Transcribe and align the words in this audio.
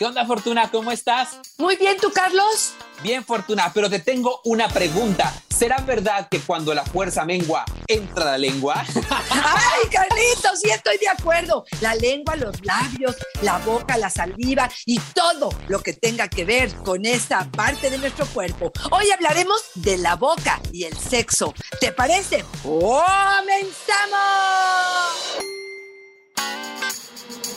¿Qué 0.00 0.06
onda, 0.06 0.24
Fortuna? 0.24 0.70
¿Cómo 0.70 0.90
estás? 0.90 1.36
Muy 1.58 1.76
bien, 1.76 1.98
¿tú, 2.00 2.10
Carlos? 2.10 2.72
Bien, 3.02 3.22
Fortuna, 3.22 3.70
pero 3.74 3.90
te 3.90 3.98
tengo 3.98 4.40
una 4.44 4.66
pregunta. 4.66 5.30
¿Será 5.54 5.76
verdad 5.76 6.26
que 6.30 6.40
cuando 6.40 6.72
la 6.72 6.86
fuerza 6.86 7.26
mengua, 7.26 7.66
entra 7.86 8.24
la 8.24 8.38
lengua? 8.38 8.76
¡Ay, 9.30 9.90
Carlitos! 9.92 10.58
Sí 10.62 10.70
estoy 10.70 10.96
de 10.96 11.08
acuerdo. 11.08 11.66
La 11.82 11.94
lengua, 11.96 12.34
los 12.36 12.64
labios, 12.64 13.14
la 13.42 13.58
boca, 13.58 13.98
la 13.98 14.08
saliva 14.08 14.70
y 14.86 14.98
todo 15.12 15.50
lo 15.68 15.82
que 15.82 15.92
tenga 15.92 16.28
que 16.28 16.46
ver 16.46 16.74
con 16.76 17.04
esa 17.04 17.46
parte 17.50 17.90
de 17.90 17.98
nuestro 17.98 18.24
cuerpo. 18.24 18.72
Hoy 18.92 19.10
hablaremos 19.10 19.60
de 19.74 19.98
la 19.98 20.16
boca 20.16 20.62
y 20.72 20.84
el 20.84 20.96
sexo. 20.96 21.52
¿Te 21.78 21.92
parece? 21.92 22.46
¡Comenzamos! 22.62 23.10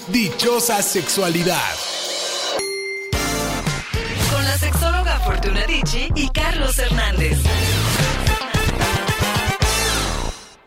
Dichosa 0.09 0.81
sexualidad. 0.81 1.71
La 4.54 4.59
sexóloga 4.59 5.20
Fortuna 5.21 5.65
Dicci 5.65 6.09
y 6.15 6.29
Carlos 6.29 6.77
Hernández. 6.77 7.40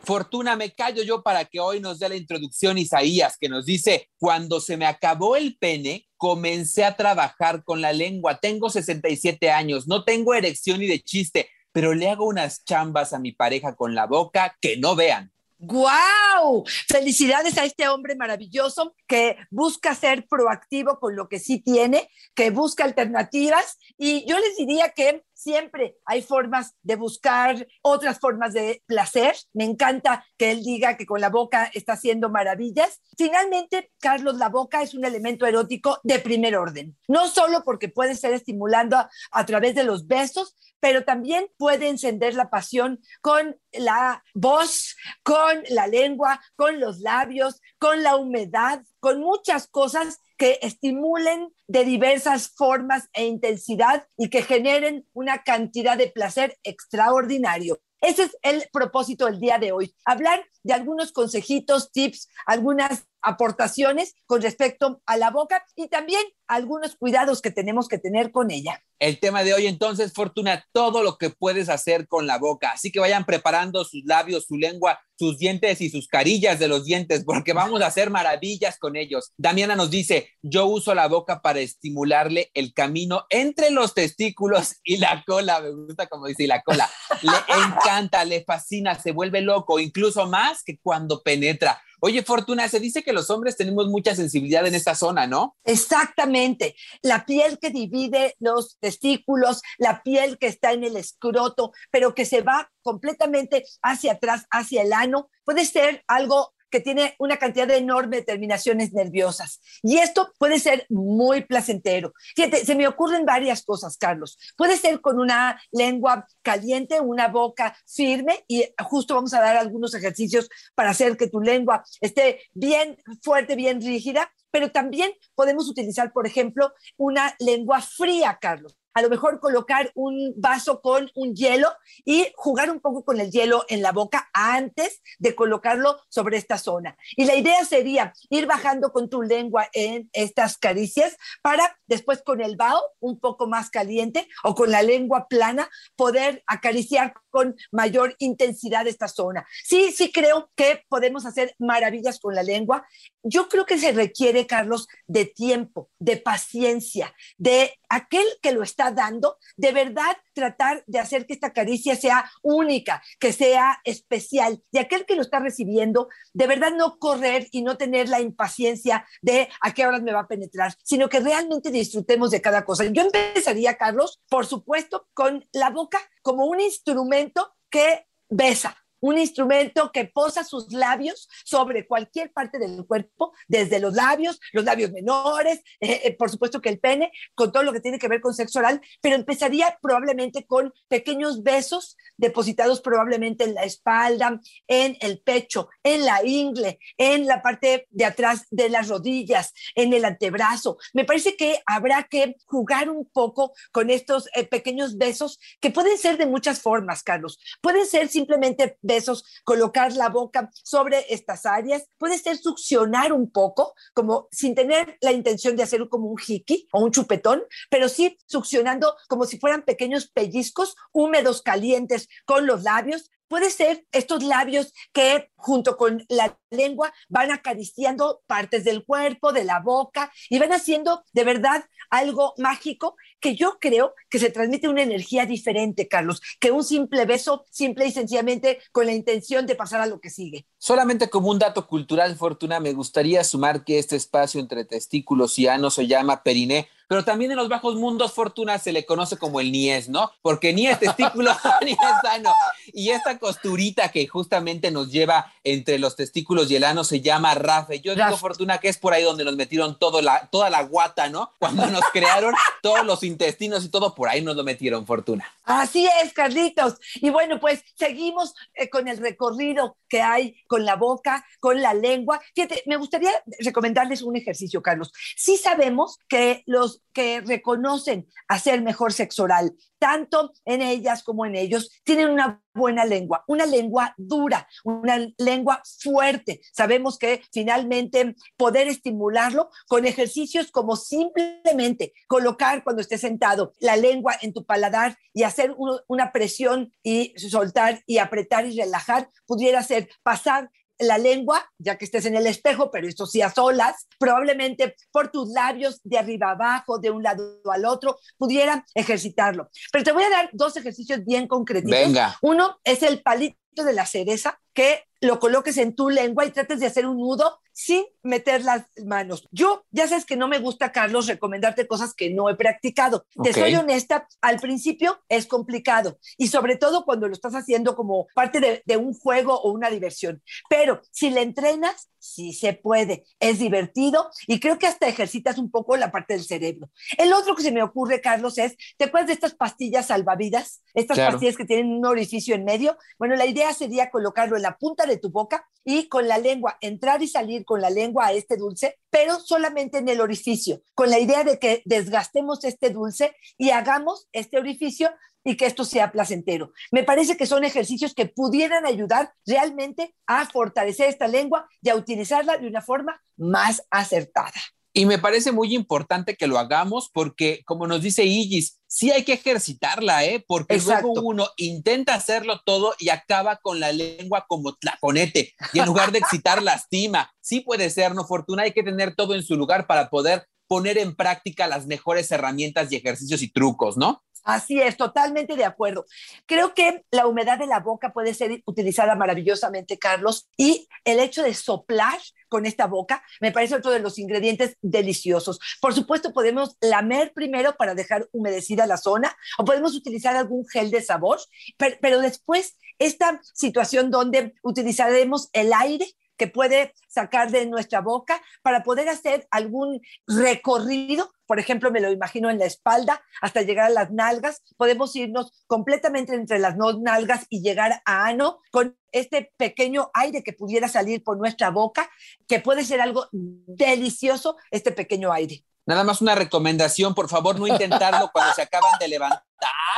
Fortuna, 0.03 0.57
me 0.57 0.73
callo 0.73 1.05
yo 1.05 1.23
para 1.23 1.45
que 1.45 1.61
hoy 1.61 1.79
nos 1.79 2.01
dé 2.01 2.09
la 2.09 2.17
introducción 2.17 2.79
Isaías, 2.79 3.37
que 3.41 3.49
nos 3.49 3.65
dice, 3.65 4.09
cuando 4.19 4.59
se 4.59 4.77
me 4.77 4.87
acabó 4.87 5.37
el 5.37 5.57
pene, 5.57 6.09
comencé 6.17 6.85
a 6.85 6.97
trabajar 6.97 7.63
con 7.63 7.81
la 7.81 7.93
lengua. 7.93 8.41
Tengo 8.41 8.71
67 8.71 9.53
años, 9.53 9.87
no 9.87 10.03
tengo 10.03 10.35
erección 10.35 10.81
ni 10.81 10.89
de 10.89 11.01
chiste, 11.01 11.49
pero 11.71 11.95
le 11.95 12.11
hago 12.11 12.27
unas 12.27 12.65
chambas 12.65 13.13
a 13.13 13.21
mi 13.21 13.31
pareja 13.31 13.77
con 13.77 13.95
la 13.95 14.07
boca 14.07 14.57
que 14.61 14.79
no 14.79 14.97
vean. 14.97 15.31
¡Guau! 15.59 16.65
Felicidades 16.87 17.57
a 17.57 17.65
este 17.65 17.89
hombre 17.89 18.15
maravilloso 18.15 18.95
que 19.07 19.37
busca 19.51 19.95
ser 19.95 20.27
proactivo 20.29 20.99
con 20.99 21.17
lo 21.17 21.29
que 21.29 21.39
sí 21.39 21.61
tiene, 21.61 22.11
que 22.35 22.51
busca 22.51 22.85
alternativas 22.85 23.79
y 23.97 24.29
yo 24.29 24.39
les 24.39 24.57
diría 24.57 24.91
que 24.91 25.23
siempre 25.37 25.99
hay 26.07 26.23
formas 26.23 26.75
de 26.83 26.97
buscar 26.97 27.69
otras 27.83 28.19
formas 28.19 28.55
de 28.55 28.83
placer. 28.87 29.37
Me 29.53 29.65
encanta 29.65 30.25
que 30.39 30.51
él 30.51 30.63
diga 30.63 30.97
que 30.97 31.07
con 31.07 31.21
la 31.21 31.29
boca 31.29 31.71
está 31.75 31.93
haciendo 31.93 32.31
maravillas. 32.31 33.01
Finalmente, 33.17 33.93
Carlos, 34.01 34.39
la 34.39 34.49
boca 34.49 34.83
es 34.83 34.95
un 34.95 35.05
elemento 35.05 35.47
erótico 35.47 36.01
de 36.03 36.19
primer 36.19 36.57
orden, 36.57 36.97
no 37.07 37.29
solo 37.29 37.63
porque 37.65 37.89
puede 37.89 38.15
ser 38.15 38.33
estimulando 38.33 38.97
a, 38.97 39.11
a 39.31 39.47
través 39.47 39.75
de 39.75 39.85
los 39.85 40.07
besos, 40.07 40.57
pero 40.81 41.05
también 41.05 41.49
puede 41.59 41.89
encender 41.89 42.35
la 42.35 42.51
pasión 42.51 43.01
con 43.21 43.59
la 43.73 44.23
voz, 44.35 44.97
con 45.23 45.63
la 45.69 45.87
lengua, 45.87 46.41
con 46.55 46.81
los 46.81 47.01
labios, 47.01 47.61
con 47.87 48.03
la 48.03 48.17
humedad, 48.17 48.83
con 48.99 49.21
muchas 49.21 49.69
cosas 49.69 50.19
que 50.37 50.59
estimulen 50.61 51.55
de 51.69 51.85
diversas 51.85 52.49
formas 52.49 53.09
e 53.13 53.27
intensidad 53.27 54.09
y 54.19 54.29
que 54.29 54.43
generen 54.43 55.07
una 55.13 55.45
cantidad 55.45 55.97
de 55.97 56.09
placer 56.09 56.59
extraordinario. 56.65 57.79
Ese 58.01 58.25
es 58.25 58.37
el 58.43 58.65
propósito 58.73 59.27
del 59.27 59.39
día 59.39 59.59
de 59.59 59.71
hoy, 59.71 59.95
hablar 60.05 60.45
de 60.65 60.73
algunos 60.75 61.13
consejitos, 61.13 61.93
tips, 61.93 62.29
algunas 62.45 63.05
aportaciones 63.23 64.15
con 64.27 64.43
respecto 64.43 65.01
a 65.07 65.17
la 65.17 65.31
boca 65.31 65.65
y 65.77 65.87
también 65.87 66.23
algunos 66.49 66.97
cuidados 66.97 67.41
que 67.41 67.53
tenemos 67.53 67.87
que 67.87 67.99
tener 67.99 68.33
con 68.33 68.51
ella. 68.51 68.83
El 68.99 69.21
tema 69.21 69.45
de 69.45 69.55
hoy 69.55 69.69
entonces, 69.69 70.13
Fortuna, 70.13 70.65
todo 70.73 71.05
lo 71.05 71.19
que 71.19 71.31
puedes 71.31 71.69
hacer 71.69 72.09
con 72.09 72.27
la 72.27 72.39
boca. 72.39 72.73
Así 72.73 72.91
que 72.91 72.99
vayan 72.99 73.25
preparando 73.25 73.85
sus 73.85 74.05
labios, 74.05 74.47
su 74.47 74.57
lengua, 74.57 74.99
sus 75.19 75.39
dientes 75.39 75.81
y 75.81 75.91
sus 75.91 76.09
carillas 76.09 76.59
de 76.59 76.69
los 76.69 76.85
dientes, 76.85 77.25
porque 77.25 77.53
vamos 77.53 77.83
a 77.83 77.87
hacer 77.87 78.11
maravillas 78.11 78.79
con 78.79 78.97
ellos. 78.97 79.33
Damiana 79.37 79.77
nos 79.77 79.91
dice, 79.91 80.31
yo 80.43 80.67
uso 80.67 80.95
la 80.95 81.09
boca 81.09 81.41
para 81.41 81.61
estimularle 81.61 82.51
el 82.55 82.73
camino 82.73 83.25
entre 83.31 83.71
los 83.71 83.95
testículos 83.95 84.77
y 84.85 84.99
la 84.99 85.25
cola. 85.27 85.61
Me 85.61 85.71
gusta 85.71 86.07
como 86.07 86.27
dice, 86.27 86.45
y 86.45 86.47
la 86.47 86.63
cola. 86.63 86.89
Le 87.23 87.31
encanta, 87.67 88.25
le 88.25 88.45
fascina, 88.45 88.95
se 88.95 89.13
vuelve 89.13 89.41
loco, 89.41 89.79
incluso 89.81 90.27
más 90.27 90.63
que 90.63 90.79
cuando 90.79 91.23
penetra. 91.23 91.83
Oye, 92.01 92.23
Fortuna, 92.23 92.69
se 92.69 92.81
dice 92.81 93.03
que 93.03 93.13
los 93.13 93.31
hombres 93.31 93.57
tenemos 93.57 93.89
mucha 93.89 94.15
sensibilidad 94.15 94.67
en 94.67 94.75
esta 94.75 94.95
zona, 94.95 95.27
¿no? 95.27 95.57
Exactamente. 95.65 96.77
La 97.03 97.25
piel 97.25 97.59
que 97.59 97.71
divide 97.71 98.35
los 98.39 98.79
testículos, 98.79 99.63
la 99.79 100.03
piel 100.03 100.39
que 100.39 100.47
está 100.47 100.73
en 100.73 100.85
el 100.85 100.97
escroto, 100.97 101.73
pero 101.91 102.15
que 102.15 102.25
se 102.25 102.43
va 102.43 102.71
completamente 102.83 103.65
hacia 103.83 104.13
atrás, 104.13 104.47
hacia 104.51 104.83
el 104.83 104.93
ano, 104.93 105.31
puede 105.45 105.65
ser 105.65 106.05
algo 106.07 106.53
tiene 106.81 107.15
una 107.19 107.37
cantidad 107.37 107.67
de 107.67 107.77
enormes 107.77 108.25
terminaciones 108.25 108.93
nerviosas. 108.93 109.61
Y 109.83 109.99
esto 109.99 110.33
puede 110.39 110.59
ser 110.59 110.87
muy 110.89 111.45
placentero. 111.45 112.13
Fíjate, 112.35 112.65
se 112.65 112.75
me 112.75 112.89
ocurren 112.89 113.25
varias 113.25 113.63
cosas, 113.63 113.97
Carlos. 113.97 114.39
Puede 114.57 114.77
ser 114.77 115.01
con 115.01 115.19
una 115.19 115.61
lengua 115.73 116.27
caliente, 116.43 117.01
una 117.01 117.29
boca 117.29 117.77
firme, 117.87 118.45
y 118.49 118.65
justo 118.85 119.15
vamos 119.15 119.35
a 119.35 119.41
dar 119.41 119.57
algunos 119.57 119.95
ejercicios 119.95 120.49
para 120.75 120.91
hacer 120.91 121.17
que 121.17 121.29
tu 121.29 121.41
lengua 121.41 121.85
esté 122.01 122.41
bien 122.53 122.97
fuerte, 123.23 123.57
bien 123.57 123.81
rígida, 123.81 124.31
pero 124.51 124.71
también 124.71 125.13
podemos 125.35 125.69
utilizar, 125.69 126.13
por 126.13 126.27
ejemplo, 126.27 126.73
una 126.97 127.35
lengua 127.39 127.81
fría, 127.81 128.39
Carlos 128.41 128.77
a 128.97 129.03
lo 129.03 129.11
mejor 129.11 129.41
colocar 129.41 129.93
un 129.95 130.33
vaso 130.39 130.81
con 130.81 131.11
un 131.15 131.35
hielo 131.35 131.69
y 132.07 132.29
jugar 132.35 132.71
un 132.71 132.81
poco 132.81 133.05
con 133.05 133.21
el 133.21 133.31
hielo 133.31 133.67
en 133.69 133.83
la 133.83 133.93
boca 133.93 134.31
antes 134.33 135.03
de 135.19 135.35
colocarlo 135.35 136.01
sobre 136.09 136.39
esta 136.39 136.57
zona. 136.57 136.97
Y 137.15 137.27
la 137.27 137.37
idea 137.37 137.63
sería 137.67 138.15
ir 138.31 138.47
bajando 138.47 138.93
con 138.93 139.11
tu 139.11 139.21
lengua 139.21 139.69
en 139.75 140.09
estas 140.15 140.57
caricias 140.57 141.19
para 141.43 141.79
después 141.87 142.23
con 142.23 142.41
el 142.41 142.57
vaho 142.57 142.81
un 142.99 143.21
poco 143.21 143.47
más 143.47 143.69
caliente 143.69 144.29
o 144.43 144.55
con 144.55 144.71
la 144.71 144.81
lengua 144.81 145.29
plana 145.29 145.69
poder 145.95 146.43
acariciar 146.47 147.13
con 147.37 147.55
mayor 147.71 148.17
intensidad 148.19 148.87
esta 148.87 149.09
zona. 149.09 149.47
Sí, 149.63 149.93
sí 149.93 150.11
creo 150.11 150.51
que 150.57 150.85
podemos 150.89 151.27
hacer 151.27 151.55
maravillas 151.59 152.19
con 152.19 152.35
la 152.35 152.43
lengua. 152.43 152.87
Yo 153.23 153.51
creo 153.51 153.67
que 153.67 153.77
se 153.77 153.93
requiere, 153.93 154.47
Carlos, 154.47 154.89
de 155.07 155.27
tiempo, 155.27 155.91
de 155.99 156.17
paciencia, 156.17 157.15
de 157.37 157.75
aquel 157.91 158.25
que 158.41 158.53
lo 158.53 158.63
está 158.63 158.91
dando, 158.91 159.37
de 159.59 159.73
verdad 159.73 160.17
tratar 160.37 160.85
de 160.87 160.99
hacer 160.99 161.27
que 161.27 161.33
esta 161.33 161.55
caricia 161.55 161.97
sea 161.97 162.31
única, 162.43 163.03
que 163.19 163.33
sea 163.33 163.81
especial, 163.85 164.63
y 164.71 164.79
aquel 164.79 165.07
que 165.07 165.17
lo 165.17 165.23
está 165.23 165.41
recibiendo, 165.41 166.09
de 166.35 166.47
verdad 166.47 166.73
no 166.77 166.99
correr 166.99 167.49
y 167.53 167.63
no 167.63 167.79
tener 167.79 168.11
la 168.11 168.21
impaciencia 168.21 169.07
de 169.23 169.49
a 169.63 169.73
qué 169.73 169.87
horas 169.87 170.03
me 170.03 170.13
va 170.13 170.21
a 170.21 170.29
penetrar, 170.29 170.75
sino 170.85 171.09
que 171.09 171.21
realmente 171.21 171.71
disfrutemos 171.71 172.31
de 172.31 172.43
cada 172.43 172.67
cosa. 172.67 172.85
Yo 172.85 173.03
empezaría, 173.03 173.79
Carlos, 173.79 174.21
por 174.29 174.45
supuesto, 174.45 175.09
con 175.15 175.43
la 175.53 175.71
boca 175.71 175.99
como 176.21 176.45
un 176.45 176.61
instrumento 176.61 177.55
que 177.71 178.07
besa, 178.29 178.77
un 179.07 179.19
instrumento 179.19 179.93
que 179.93 180.05
posa 180.07 180.43
sus 180.43 180.73
labios 180.73 181.29
sobre 181.45 181.87
cualquier 181.87 182.33
parte 182.33 182.59
del 182.59 182.85
cuerpo, 182.87 183.33
desde 183.47 183.79
los 183.79 183.95
labios, 183.95 184.41
los 184.53 184.65
labios 184.65 184.91
menores, 184.91 185.61
eh, 185.81 186.01
eh, 186.05 186.17
por 186.17 186.31
supuesto 186.31 186.61
que 186.61 186.69
el 186.69 186.81
pene, 186.81 187.13
con 187.35 187.53
todo 187.53 187.63
lo 187.63 187.73
que 187.73 187.81
tiene 187.81 187.99
que 187.99 188.09
ver 188.09 188.21
con 188.21 188.35
sexo 188.35 188.59
oral, 188.59 188.81
pero 189.01 189.15
empezaría 189.15 189.79
probablemente 189.81 190.45
con 190.47 190.73
pequeños 190.89 191.43
besos 191.43 191.97
depositados 192.17 192.81
probablemente 192.81 193.45
en 193.45 193.55
la 193.55 193.63
espalda, 193.63 194.41
en 194.67 194.97
el 195.01 195.21
pecho, 195.21 195.69
en 195.83 196.05
la 196.05 196.25
ingle, 196.25 196.79
en 196.97 197.27
la 197.27 197.43
parte 197.43 197.87
de 197.91 198.05
atrás 198.05 198.47
de 198.51 198.69
las 198.69 198.89
rodillas, 198.89 199.53
en 199.75 199.93
el 199.93 200.05
antebrazo. 200.05 200.79
Me 200.95 201.05
parece 201.05 201.37
que 201.37 201.61
habrá 201.67 202.05
que 202.05 202.37
jugar 202.47 202.91
un 202.91 203.09
poco 203.09 203.53
con 203.71 203.91
estos 203.91 204.29
eh, 204.35 204.45
pequeños 204.45 204.97
besos 204.97 205.39
que 205.61 205.71
pueden 205.71 205.99
ser 205.99 206.17
de 206.17 206.27
muchas 206.27 206.61
formas, 206.61 207.03
Carlos. 207.03 207.39
Pueden 207.61 207.87
ser 207.87 208.09
simplemente 208.09 208.79
besos, 208.83 208.96
colocar 209.45 209.93
la 209.95 210.09
boca 210.09 210.51
sobre 210.53 211.05
estas 211.13 211.47
áreas, 211.47 211.89
puede 211.99 212.19
ser 212.19 212.37
succionar 212.37 213.13
un 213.13 213.31
poco, 213.31 213.75
como 213.95 214.29
sin 214.31 214.55
tener 214.55 214.99
la 215.01 215.13
intención 215.13 215.57
de 215.57 215.63
hacer 215.63 215.89
como 215.89 216.09
un 216.09 216.21
hiki 216.27 216.69
o 216.73 216.81
un 216.81 216.91
chupetón, 216.91 217.43
pero 217.71 217.89
sí 217.89 218.17
succionando 218.27 218.95
como 219.09 219.25
si 219.25 219.39
fueran 219.39 219.63
pequeños 219.63 220.09
pellizcos 220.09 220.77
húmedos, 220.93 221.43
calientes 221.43 222.09
con 222.25 222.47
los 222.47 222.63
labios, 222.63 223.11
puede 223.29 223.51
ser 223.51 223.87
estos 223.93 224.23
labios 224.23 224.73
que 224.93 225.31
junto 225.37 225.77
con 225.77 226.05
la 226.09 226.39
lengua 226.51 226.93
van 227.09 227.31
acariciando 227.31 228.23
partes 228.27 228.65
del 228.65 228.85
cuerpo, 228.85 229.33
de 229.33 229.45
la 229.45 229.61
boca 229.61 230.13
y 230.29 230.39
van 230.39 230.53
haciendo 230.53 231.05
de 231.13 231.25
verdad 231.25 231.65
algo 231.91 232.35
mágico 232.39 232.97
que 233.21 233.35
yo 233.35 233.59
creo 233.61 233.95
que 234.11 234.19
se 234.19 234.31
transmite 234.31 234.69
una 234.69 234.83
energía 234.83 235.27
diferente, 235.27 235.89
Carlos, 235.89 236.21
que 236.41 236.51
un 236.51 236.65
simple 236.65 237.05
beso, 237.07 237.45
simple 237.51 237.87
y 237.87 237.93
sencillamente 237.93 238.61
con 238.73 238.87
la 238.87 238.93
intención 238.93 239.47
de 239.47 239.55
pasar 239.55 239.81
a 239.81 239.87
lo 239.87 240.01
que 240.01 240.11
sigue. 240.11 240.47
Solamente 240.59 241.09
como 241.09 241.31
un 241.31 241.39
dato 241.39 241.67
cultural, 241.67 242.17
Fortuna, 242.17 242.61
me 242.61 242.73
gustaría 242.73 243.25
sumar 243.25 243.65
que 243.65 243.79
este 243.79 243.97
espacio 243.97 244.41
entre 244.41 244.65
testículos 244.65 245.39
y 245.39 245.49
ano 245.49 245.71
se 245.71 245.87
llama 245.87 246.23
periné, 246.23 246.69
pero 246.87 247.05
también 247.05 247.31
en 247.31 247.37
los 247.37 247.49
bajos 247.49 247.75
mundos, 247.77 248.13
Fortuna, 248.13 248.59
se 248.59 248.73
le 248.73 248.85
conoce 248.85 249.17
como 249.17 249.41
el 249.41 249.53
niés, 249.53 249.89
¿no? 249.89 250.13
Porque 250.23 250.53
ni 250.53 250.67
es 250.67 250.79
testículo 250.79 251.33
ni 251.65 251.73
es 251.73 252.11
ano. 252.11 252.33
Y 252.73 252.91
esta 252.91 253.19
costurita 253.19 253.91
que 253.91 254.07
justamente 254.07 254.71
nos 254.71 254.91
lleva 254.91 255.33
entre 255.45 255.79
los 255.79 255.97
testículos 255.97 256.51
y 256.51 256.57
el 256.57 256.65
ano 256.65 256.85
se 256.85 257.01
llama 257.01 257.35
rafe. 257.35 257.81
Yo 257.81 257.95
digo, 257.95 258.17
Fortuna, 258.17 258.59
que 258.59 258.69
es 258.69 258.79
por 258.79 258.93
ahí 258.93 259.03
donde 259.03 259.25
nos 259.25 259.37
metieron 259.37 259.79
todo 259.79 260.01
la, 260.01 260.29
toda 260.31 260.51
la 260.51 260.63
guata, 260.63 261.09
¿no? 261.09 261.33
Cuando 261.39 261.67
nos 261.67 261.83
crearon 261.93 262.35
todos 262.63 262.85
los 262.85 263.03
intestinos 263.03 263.65
y 263.65 263.69
todo, 263.69 263.95
por 263.95 264.09
ahí 264.09 264.23
nos 264.23 264.37
lo 264.37 264.45
metieron, 264.45 264.87
Fortuna. 264.87 265.27
Así 265.45 265.89
es, 266.03 266.13
Carlitos. 266.13 266.75
Y 266.97 267.11
bueno, 267.11 267.41
pues 267.41 267.65
seguimos 267.77 268.35
eh, 268.55 268.69
con 268.69 268.89
el 268.89 268.99
recorrido 268.99 269.77
que 269.89 270.03
hay 270.03 270.37
con 270.47 270.65
la 270.65 270.77
boca, 270.77 271.25
con 271.41 271.61
la 271.61 271.75
lengua. 271.75 272.21
Fíjate, 272.35 272.63
me 272.67 272.77
gustaría 272.77 273.11
recomendarles 273.41 274.03
un 274.03 274.17
ejercicio, 274.17 274.63
Carlos. 274.63 274.93
Sí 275.17 275.37
sabemos 275.37 275.99
que 276.09 276.43
los 276.47 276.76
que 276.93 277.21
reconocen 277.21 278.09
hacer 278.29 278.63
mejor 278.63 278.93
sexo 278.93 279.25
oral, 279.25 279.55
tanto 279.79 280.33
en 280.45 280.63
ellas 280.63 281.03
como 281.03 281.27
en 281.27 281.35
ellos, 281.35 281.71
tienen 281.85 282.09
una 282.11 282.43
buena 282.55 282.85
lengua, 282.85 283.23
una 283.27 283.45
lengua 283.47 283.95
dura, 283.99 284.49
una 284.65 285.07
lengua 285.19 285.63
fuerte. 285.81 286.41
Sabemos 286.53 286.99
que 286.99 287.23
finalmente 287.33 288.17
poder 288.37 288.69
estimularlo 288.69 289.51
con 289.69 289.85
ejercicios 289.85 290.51
como 290.51 290.77
simplemente 290.77 291.93
colocar 292.09 292.65
cuando 292.65 292.81
estés 292.81 293.03
sentado 293.03 293.53
la 293.61 293.77
lengua 293.77 294.15
en 294.23 294.33
tu 294.33 294.45
paladar 294.45 294.97
y 295.13 295.23
hacer 295.25 295.55
una 295.89 296.13
presión 296.13 296.73
y 296.83 297.13
soltar 297.19 297.83
y 297.87 297.99
apretar 297.99 298.47
y 298.47 298.59
relajar, 298.59 299.11
pudiera 299.27 299.63
ser 299.63 299.89
pasar 300.03 300.51
la 300.79 300.99
lengua, 300.99 301.49
ya 301.59 301.77
que 301.77 301.85
estés 301.85 302.07
en 302.07 302.17
el 302.17 302.27
espejo, 302.27 302.71
pero 302.71 302.89
esto 302.89 303.07
sí 303.07 303.23
a 303.23 303.31
solas, 303.31 303.87
probablemente 303.99 304.77
por 304.91 305.11
tus 305.11 305.31
labios 305.31 305.81
de 305.85 305.99
arriba 305.99 306.31
abajo, 306.31 306.79
de 306.79 306.91
un 306.91 307.03
lado 307.03 307.41
al 307.51 307.65
otro, 307.65 307.99
pudieran 308.19 308.65
ejercitarlo. 308.75 309.49
Pero 309.73 309.85
te 309.85 309.93
voy 309.93 310.05
a 310.05 310.11
dar 310.11 310.31
dos 310.33 310.57
ejercicios 310.57 311.05
bien 311.05 311.27
concretos. 311.27 311.71
Venga. 311.71 312.17
Uno 312.23 312.59
es 312.65 312.83
el 312.83 313.03
palito 313.03 313.39
de 313.55 313.73
la 313.73 313.87
cereza, 313.87 314.39
que 314.53 314.85
lo 315.01 315.19
coloques 315.19 315.57
en 315.59 315.75
tu 315.75 315.91
lengua 315.91 316.25
y 316.25 316.31
trates 316.31 316.61
de 316.61 316.67
hacer 316.67 316.87
un 316.87 316.99
nudo 316.99 317.39
sin 317.57 317.87
meter 318.03 318.45
las 318.45 318.67
manos. 318.85 319.27
Yo, 319.31 319.65
ya 319.71 319.89
sabes 319.89 320.05
que 320.05 320.15
no 320.15 320.29
me 320.29 320.41
gusta, 320.41 320.73
Carlos, 320.73 321.07
recomendarte 321.07 321.67
cosas 321.67 321.95
que 321.95 322.11
no 322.11 322.29
he 322.29 322.35
practicado. 322.37 323.07
Te 323.23 323.33
soy 323.33 323.55
honesta, 323.55 324.07
al 324.21 324.39
principio 324.39 325.03
es 325.09 325.27
complicado 325.27 325.99
y 326.19 326.29
sobre 326.29 326.57
todo 326.57 326.85
cuando 326.85 327.09
lo 327.09 327.15
estás 327.15 327.35
haciendo 327.35 327.75
como 327.75 328.09
parte 328.15 328.41
de, 328.41 328.63
de 328.67 328.77
un 328.77 328.93
juego 328.93 329.41
o 329.41 329.53
una 329.53 329.71
diversión. 329.71 330.23
Pero 330.51 330.83
si 330.91 331.09
le 331.09 331.23
entrenas, 331.23 331.89
sí 331.99 332.35
se 332.35 332.53
puede, 332.53 333.05
es 333.21 333.39
divertido 333.39 334.11
y 334.27 334.39
creo 334.39 334.59
que 334.59 334.67
hasta 334.67 334.87
ejercitas 334.87 335.39
un 335.39 335.51
poco 335.51 335.79
la 335.79 335.91
parte 335.91 336.13
del 336.13 336.25
cerebro. 336.25 336.69
El 336.99 337.15
otro 337.15 337.35
que 337.35 337.43
se 337.43 337.53
me 337.53 337.63
ocurre, 337.63 338.03
Carlos, 338.03 338.37
es, 338.37 338.55
¿te 338.77 338.85
acuerdas 338.85 339.09
de 339.09 339.15
estas 339.15 339.35
pastillas 339.35 339.87
salvavidas? 339.87 340.63
Estas 340.75 340.97
Claro. 340.97 341.13
pastillas 341.13 341.37
que 341.39 341.47
tienen 341.47 341.73
un 341.73 341.87
orificio 341.87 342.35
en 342.35 342.45
medio. 342.45 342.77
Bueno, 342.99 343.17
la 343.17 343.25
idea 343.25 343.53
sería 343.55 343.91
colocarlo 343.91 344.37
en 344.37 344.43
la 344.43 344.59
punta 344.59 344.85
de 344.85 344.99
tu 344.99 345.11
boca 345.11 345.49
y 345.65 345.89
con 345.89 346.07
la 346.07 346.19
lengua 346.19 346.59
entrar 346.61 347.03
y 347.03 347.09
salir 347.09 347.45
con 347.47 347.63
la 347.63 347.71
lengua 347.71 348.09
a 348.09 348.13
este 348.13 348.37
dulce, 348.37 348.79
pero 348.91 349.19
solamente 349.19 349.79
en 349.79 349.89
el 349.89 350.03
orificio, 350.03 350.61
con 350.75 350.91
la 350.91 350.99
idea 350.99 351.25
de 351.25 351.39
que 351.39 351.63
desgastemos 351.65 352.45
este 352.45 352.69
dulce 352.69 353.17
y 353.39 353.51
hagamos 353.51 354.09
este 354.13 354.39
orificio 354.39 354.91
y 355.25 355.37
que 355.37 355.47
esto 355.47 355.65
sea 355.65 355.91
placentero. 355.91 356.53
Me 356.71 356.85
parece 356.85 357.17
que 357.17 357.27
son 357.27 357.43
ejercicios 357.43 357.95
que 357.95 358.07
pudieran 358.07 358.65
ayudar 358.65 359.13
realmente 359.27 359.95
a 360.07 360.27
fortalecer 360.27 360.89
esta 360.89 361.09
lengua 361.09 361.49
y 361.63 361.71
a 361.71 361.75
utilizarla 361.75 362.37
de 362.37 362.47
una 362.47 362.61
forma 362.61 363.03
más 363.17 363.67
acertada. 363.71 364.41
Y 364.77 364.85
me 364.85 364.99
parece 364.99 365.33
muy 365.33 365.55
importante 365.55 366.17
que 366.17 366.27
lo 366.27 366.39
hagamos 366.39 366.91
porque, 366.93 367.43
como 367.47 367.67
nos 367.67 367.81
dice 367.81 368.05
Igis, 368.05 368.61
sí 368.67 368.91
hay 368.91 369.05
que 369.05 369.15
ejercitarla, 369.15 370.05
¿eh? 370.05 370.23
Porque 370.29 370.57
Exacto. 370.57 370.89
luego 370.89 371.09
uno 371.09 371.29
intenta 371.39 371.95
hacerlo 371.95 372.43
todo 372.45 372.75
y 372.79 372.91
acaba 372.91 373.37
con 373.37 373.59
la 373.59 373.73
lengua 373.73 374.27
como 374.29 374.55
tlaconete 374.55 375.33
y 375.55 375.61
en 375.61 375.65
lugar 375.65 375.93
de 375.93 376.01
excitar 376.01 376.43
lastima. 376.43 377.11
Sí 377.23 377.41
puede 377.41 377.71
ser, 377.71 377.95
¿no? 377.95 378.07
Fortuna, 378.07 378.43
hay 378.43 378.53
que 378.53 378.63
tener 378.63 378.95
todo 378.95 379.15
en 379.15 379.23
su 379.23 379.35
lugar 379.35 379.67
para 379.67 379.89
poder 379.89 380.27
poner 380.47 380.79
en 380.79 380.95
práctica 380.95 381.47
las 381.47 381.67
mejores 381.67 382.11
herramientas 382.11 382.71
y 382.71 382.77
ejercicios 382.77 383.23
y 383.23 383.31
trucos, 383.31 383.77
¿no? 383.77 384.03
Así 384.27 384.61
es, 384.61 384.77
totalmente 384.77 385.37
de 385.37 385.45
acuerdo. 385.45 385.87
Creo 386.27 386.53
que 386.53 386.85
la 386.91 387.07
humedad 387.07 387.39
de 387.39 387.47
la 387.47 387.61
boca 387.61 387.93
puede 387.93 388.13
ser 388.13 388.43
utilizada 388.45 388.97
maravillosamente, 388.97 389.79
Carlos, 389.79 390.29
y 390.37 390.67
el 390.85 390.99
hecho 390.99 391.23
de 391.23 391.33
soplar 391.33 391.97
con 392.29 392.45
esta 392.45 392.67
boca 392.67 393.05
me 393.21 393.31
parece 393.31 393.55
otro 393.55 393.71
de 393.71 393.79
los 393.79 394.01
ingredientes 394.01 394.57
deliciosos. 394.63 395.39
Por 395.61 395.75
supuesto, 395.75 396.13
podemos 396.13 396.57
lamer 396.61 397.13
primero 397.13 397.57
para 397.57 397.77
dejar 397.77 398.09
humedecida 398.11 398.67
la 398.67 398.79
zona 398.79 399.17
o 399.39 399.45
podemos 399.45 399.77
utilizar 399.77 400.17
algún 400.17 400.45
gel 400.49 400.73
de 400.73 400.83
sabor, 400.83 401.21
pero, 401.57 401.77
pero 401.81 402.01
después 402.01 402.59
esta 402.81 403.21
situación 403.33 403.93
donde 403.93 404.35
utilizaremos 404.43 405.31
el 405.35 405.53
aire 405.53 405.87
que 406.17 406.27
puede 406.27 406.75
sacar 406.89 407.31
de 407.31 407.47
nuestra 407.47 407.81
boca 407.81 408.21
para 408.43 408.63
poder 408.63 408.89
hacer 408.89 409.27
algún 409.31 409.81
recorrido. 410.07 411.13
Por 411.27 411.39
ejemplo, 411.39 411.71
me 411.71 411.81
lo 411.81 411.91
imagino 411.91 412.31
en 412.31 412.39
la 412.39 412.47
espalda 412.47 413.03
hasta 413.21 413.43
llegar 413.43 413.67
a 413.67 413.75
las 413.75 413.91
nalgas. 413.91 414.43
Podemos 414.57 414.95
irnos 414.97 415.33
completamente 415.47 416.15
entre 416.15 416.39
las 416.39 416.57
dos 416.57 416.81
nalgas 416.81 417.27
y 417.29 417.43
llegar 417.43 417.83
a 417.85 418.07
ano 418.07 418.41
con 418.51 418.77
este 418.93 419.33
pequeño 419.37 419.91
aire 419.95 420.23
que 420.23 420.33
pudiera 420.33 420.69
salir 420.69 421.03
por 421.03 421.19
nuestra 421.19 421.51
boca, 421.51 421.91
que 422.27 422.41
puede 422.41 422.65
ser 422.65 422.81
algo 422.81 423.09
delicioso, 423.13 424.37
este 424.51 424.73
pequeño 424.73 425.13
aire. 425.13 425.45
Nada 425.67 425.83
más 425.85 426.01
una 426.01 426.15
recomendación, 426.15 426.95
por 426.95 427.09
favor, 427.09 427.39
no 427.39 427.47
intentarlo 427.47 428.11
cuando 428.13 428.33
se 428.35 428.43
acaban 428.43 428.79
de 428.79 428.89
levantar, 428.89 429.21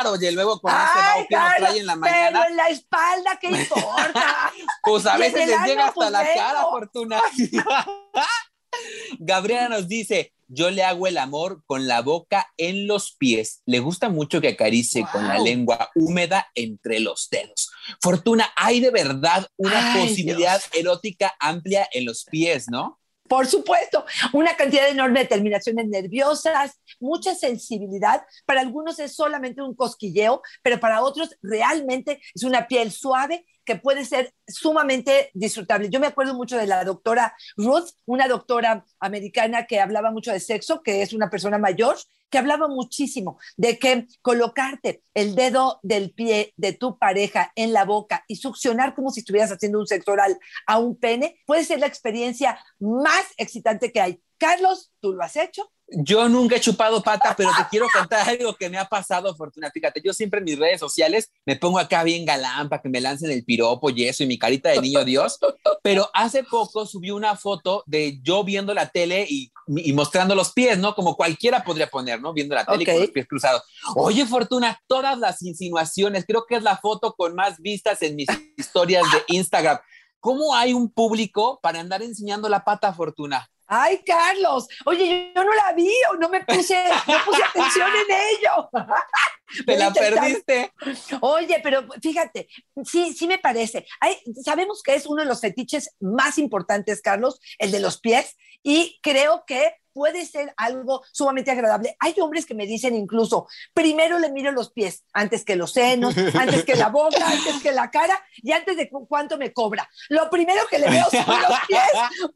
oye, 0.07 0.31
luego 0.33 0.61
con 0.61 0.71
Ay, 0.73 0.87
vaho 0.95 1.27
que 1.29 1.35
uno 1.35 1.45
Carlos, 1.45 1.69
trae 1.69 1.79
en 1.81 1.87
la 1.87 1.93
pero 1.95 2.01
mañana, 2.03 2.47
en 2.47 2.57
la 2.57 2.69
espalda, 2.69 3.39
¿qué 3.41 3.51
importa? 3.51 4.53
pues 4.83 5.07
a 5.07 5.17
veces 5.17 5.47
les 5.49 5.61
llega 5.65 5.83
hasta 5.87 5.95
pues, 5.95 6.11
la 6.11 6.23
vengo. 6.23 6.35
cara, 6.37 6.63
Fortuna. 6.71 7.21
Gabriela 9.19 9.69
nos 9.69 9.89
dice, 9.89 10.33
yo 10.47 10.71
le 10.71 10.85
hago 10.85 11.07
el 11.07 11.19
amor 11.19 11.63
con 11.67 11.89
la 11.89 12.01
boca 12.03 12.49
en 12.57 12.87
los 12.87 13.13
pies. 13.13 13.63
Le 13.67 13.81
gusta 13.81 14.09
mucho 14.09 14.41
que 14.41 14.49
acaricie 14.49 15.07
con 15.11 15.27
la 15.27 15.37
Wow. 15.37 15.45
lengua 15.45 15.91
húmeda 15.95 16.49
entre 16.55 17.01
los 17.01 17.29
dedos. 17.31 17.71
Fortuna, 18.01 18.51
hay 18.57 18.81
de 18.81 18.91
verdad 18.91 19.47
una 19.57 19.95
Ay, 19.95 20.07
posibilidad 20.09 20.59
Dios. 20.61 20.71
erótica 20.75 21.35
amplia 21.41 21.89
en 21.93 22.05
los 22.05 22.25
pies, 22.25 22.67
¿no? 22.71 22.98
Por 23.29 23.47
supuesto, 23.47 24.05
una 24.33 24.57
cantidad 24.57 24.89
enorme 24.89 25.21
de 25.21 25.27
terminaciones 25.27 25.87
nerviosas, 25.87 26.81
mucha 26.99 27.35
sensibilidad. 27.35 28.23
Para 28.47 28.61
algunos 28.61 28.99
es 28.99 29.15
solamente 29.15 29.63
un 29.63 29.75
cosquilleo, 29.75 30.43
pero 30.63 30.81
para 30.81 31.03
otros 31.03 31.37
realmente 31.43 32.21
es 32.35 32.43
una 32.43 32.67
piel 32.67 32.91
suave 32.91 33.45
que 33.69 33.77
puede 33.77 34.07
ser 34.07 34.33
sumamente 34.47 35.31
disfrutable. 35.35 35.91
Yo 35.91 36.01
me 36.01 36.07
acuerdo 36.07 36.33
mucho 36.33 36.57
de 36.57 36.67
la 36.67 36.85
doctora 36.85 37.37
Ruth, 37.55 37.91
una 38.07 38.27
doctora 38.27 38.87
americana 38.99 39.67
que 39.67 39.79
hablaba 39.79 40.11
mucho 40.11 40.33
de 40.33 40.41
sexo, 40.41 40.83
que 40.83 41.03
es 41.03 41.13
una 41.13 41.29
persona 41.29 41.59
mayor, 41.59 41.99
que 42.31 42.39
hablaba 42.39 42.67
muchísimo 42.67 43.39
de 43.59 43.79
que 43.79 44.07
colocarte 44.23 45.03
el 45.13 45.35
dedo 45.35 45.81
del 45.83 46.15
pie 46.15 46.55
de 46.57 46.73
tu 46.73 46.99
pareja 46.99 47.53
en 47.57 47.75
la 47.75 47.85
boca 47.85 48.25
y 48.27 48.37
succionar 48.37 48.95
como 48.95 49.11
si 49.11 49.21
estuvieras 49.21 49.53
haciendo 49.53 49.81
un 49.81 49.87
sexo 49.87 50.13
oral 50.13 50.39
a 50.67 50.79
un 50.79 50.97
pene 50.97 51.39
puede 51.45 51.63
ser 51.63 51.79
la 51.79 51.89
experiencia 51.89 52.59
más 52.79 53.27
excitante 53.37 53.93
que 53.93 54.01
hay. 54.01 54.23
Carlos, 54.39 54.93
¿tú 55.01 55.13
lo 55.13 55.23
has 55.23 55.37
hecho? 55.37 55.71
Yo 55.91 56.29
nunca 56.29 56.57
he 56.57 56.61
chupado 56.61 57.03
pata, 57.03 57.35
pero 57.35 57.51
te 57.57 57.65
quiero 57.71 57.87
contar 57.91 58.29
algo 58.29 58.55
que 58.55 58.69
me 58.69 58.77
ha 58.77 58.85
pasado, 58.87 59.35
Fortuna. 59.35 59.71
Fíjate, 59.71 60.03
yo 60.05 60.13
siempre 60.13 60.39
en 60.39 60.45
mis 60.45 60.59
redes 60.59 60.79
sociales 60.81 61.31
me 61.47 61.57
pongo 61.57 61.79
acá 61.79 62.03
bien 62.05 62.27
galán 62.27 62.69
para 62.69 62.83
que 62.83 62.91
me 62.91 63.01
lancen 63.01 63.31
el 63.31 63.43
piropo 63.45 63.89
y 63.89 64.05
eso 64.05 64.23
y 64.23 64.27
mi 64.27 64.39
carita 64.39 64.69
de 64.69 64.81
niño 64.83 65.03
Dios. 65.05 65.39
Pero 65.83 66.11
hace 66.13 66.45
poco 66.45 66.85
subí 66.85 67.11
una 67.11 67.37
foto 67.37 67.85
de 67.87 68.19
yo 68.23 68.45
viendo 68.45 68.75
la 68.75 68.91
tele 68.91 69.27
y, 69.29 69.51
y 69.67 69.93
mostrando 69.95 70.35
los 70.35 70.53
pies, 70.53 70.77
¿no? 70.79 70.95
Como 70.95 71.17
cualquiera 71.17 71.65
podría 71.65 71.87
poner, 71.89 72.21
¿no? 72.21 72.35
Viendo 72.35 72.55
la 72.55 72.67
tele 72.67 72.83
y 72.83 72.87
Ok. 72.87 72.93
con 72.93 73.01
los 73.01 73.11
pies 73.11 73.27
cruzados. 73.27 73.63
Oye, 73.97 74.27
Fortuna, 74.27 74.79
todas 74.87 75.19
las 75.19 75.41
insinuaciones, 75.41 76.27
creo 76.27 76.45
que 76.47 76.57
es 76.57 76.63
la 76.63 76.77
foto 76.77 77.15
con 77.15 77.35
más 77.35 77.61
vistas 77.61 78.03
en 78.03 78.15
mis 78.15 78.29
historias 78.59 79.05
de 79.11 79.35
Instagram. 79.35 79.79
¿Cómo 80.21 80.55
hay 80.55 80.75
un 80.75 80.91
público 80.91 81.61
para 81.63 81.81
andar 81.81 82.03
enseñando 82.03 82.49
la 82.51 82.63
pata, 82.65 82.93
Fortuna? 82.93 83.49
Ay, 83.71 84.03
Carlos, 84.05 84.67
oye, 84.87 85.31
yo, 85.35 85.45
no 85.45 85.53
la 85.53 85.75
vi 85.75 85.93
o 86.11 86.17
no 86.17 86.31
me 86.31 86.43
puse, 86.43 86.83
no 87.07 87.25
puse 87.25 87.43
atención 87.43 87.89
en 87.89 88.17
ello. 88.17 88.71
Te 89.67 89.77
la 89.77 89.93
perdiste. 89.93 90.73
Oye, 91.21 91.61
pero 91.63 91.87
fíjate, 92.01 92.49
sí, 92.85 93.13
sí 93.13 93.27
me 93.27 93.39
parece. 93.39 93.87
Hay, 94.01 94.17
sabemos 94.43 94.83
que 94.83 94.95
es 94.95 95.07
uno 95.07 95.23
de 95.23 95.29
los 95.29 95.41
fetiches 95.41 95.95
más 96.01 96.39
importantes, 96.39 97.03
Carlos, 97.03 97.41
el 97.59 97.71
de 97.71 97.81
los 97.81 98.01
pies, 98.01 98.37
y 98.63 98.99
creo 99.03 99.45
que 99.47 99.75
puede 99.99 100.25
ser 100.27 100.55
algo 100.57 101.03
sumamente 101.11 101.51
agradable. 101.51 101.97
Hay 101.99 102.15
hombres 102.21 102.47
que 102.47 102.55
me 102.55 102.67
dicen 102.67 102.95
incluso, 102.95 103.49
primero 103.75 104.21
le 104.21 104.31
miro 104.31 104.53
los 104.53 104.71
pies, 104.71 105.03
antes 105.13 105.45
que 105.45 105.57
los 105.57 105.73
senos, 105.73 106.17
antes 106.35 106.65
que 106.65 106.77
la 106.77 106.89
boca, 106.89 107.27
antes 107.29 107.61
que 107.61 107.73
la 107.73 107.91
cara 107.91 108.17
y 108.37 108.53
antes 108.53 108.77
de 108.77 108.89
cu- 108.89 109.09
cuánto 109.09 109.37
me 109.39 109.53
cobra. 109.53 109.91
Lo 110.09 110.31
primero 110.31 110.63
que 110.71 110.79
le 110.79 110.89
veo 110.89 111.05
son 111.11 111.27
los 111.27 111.59
pies 111.67 111.81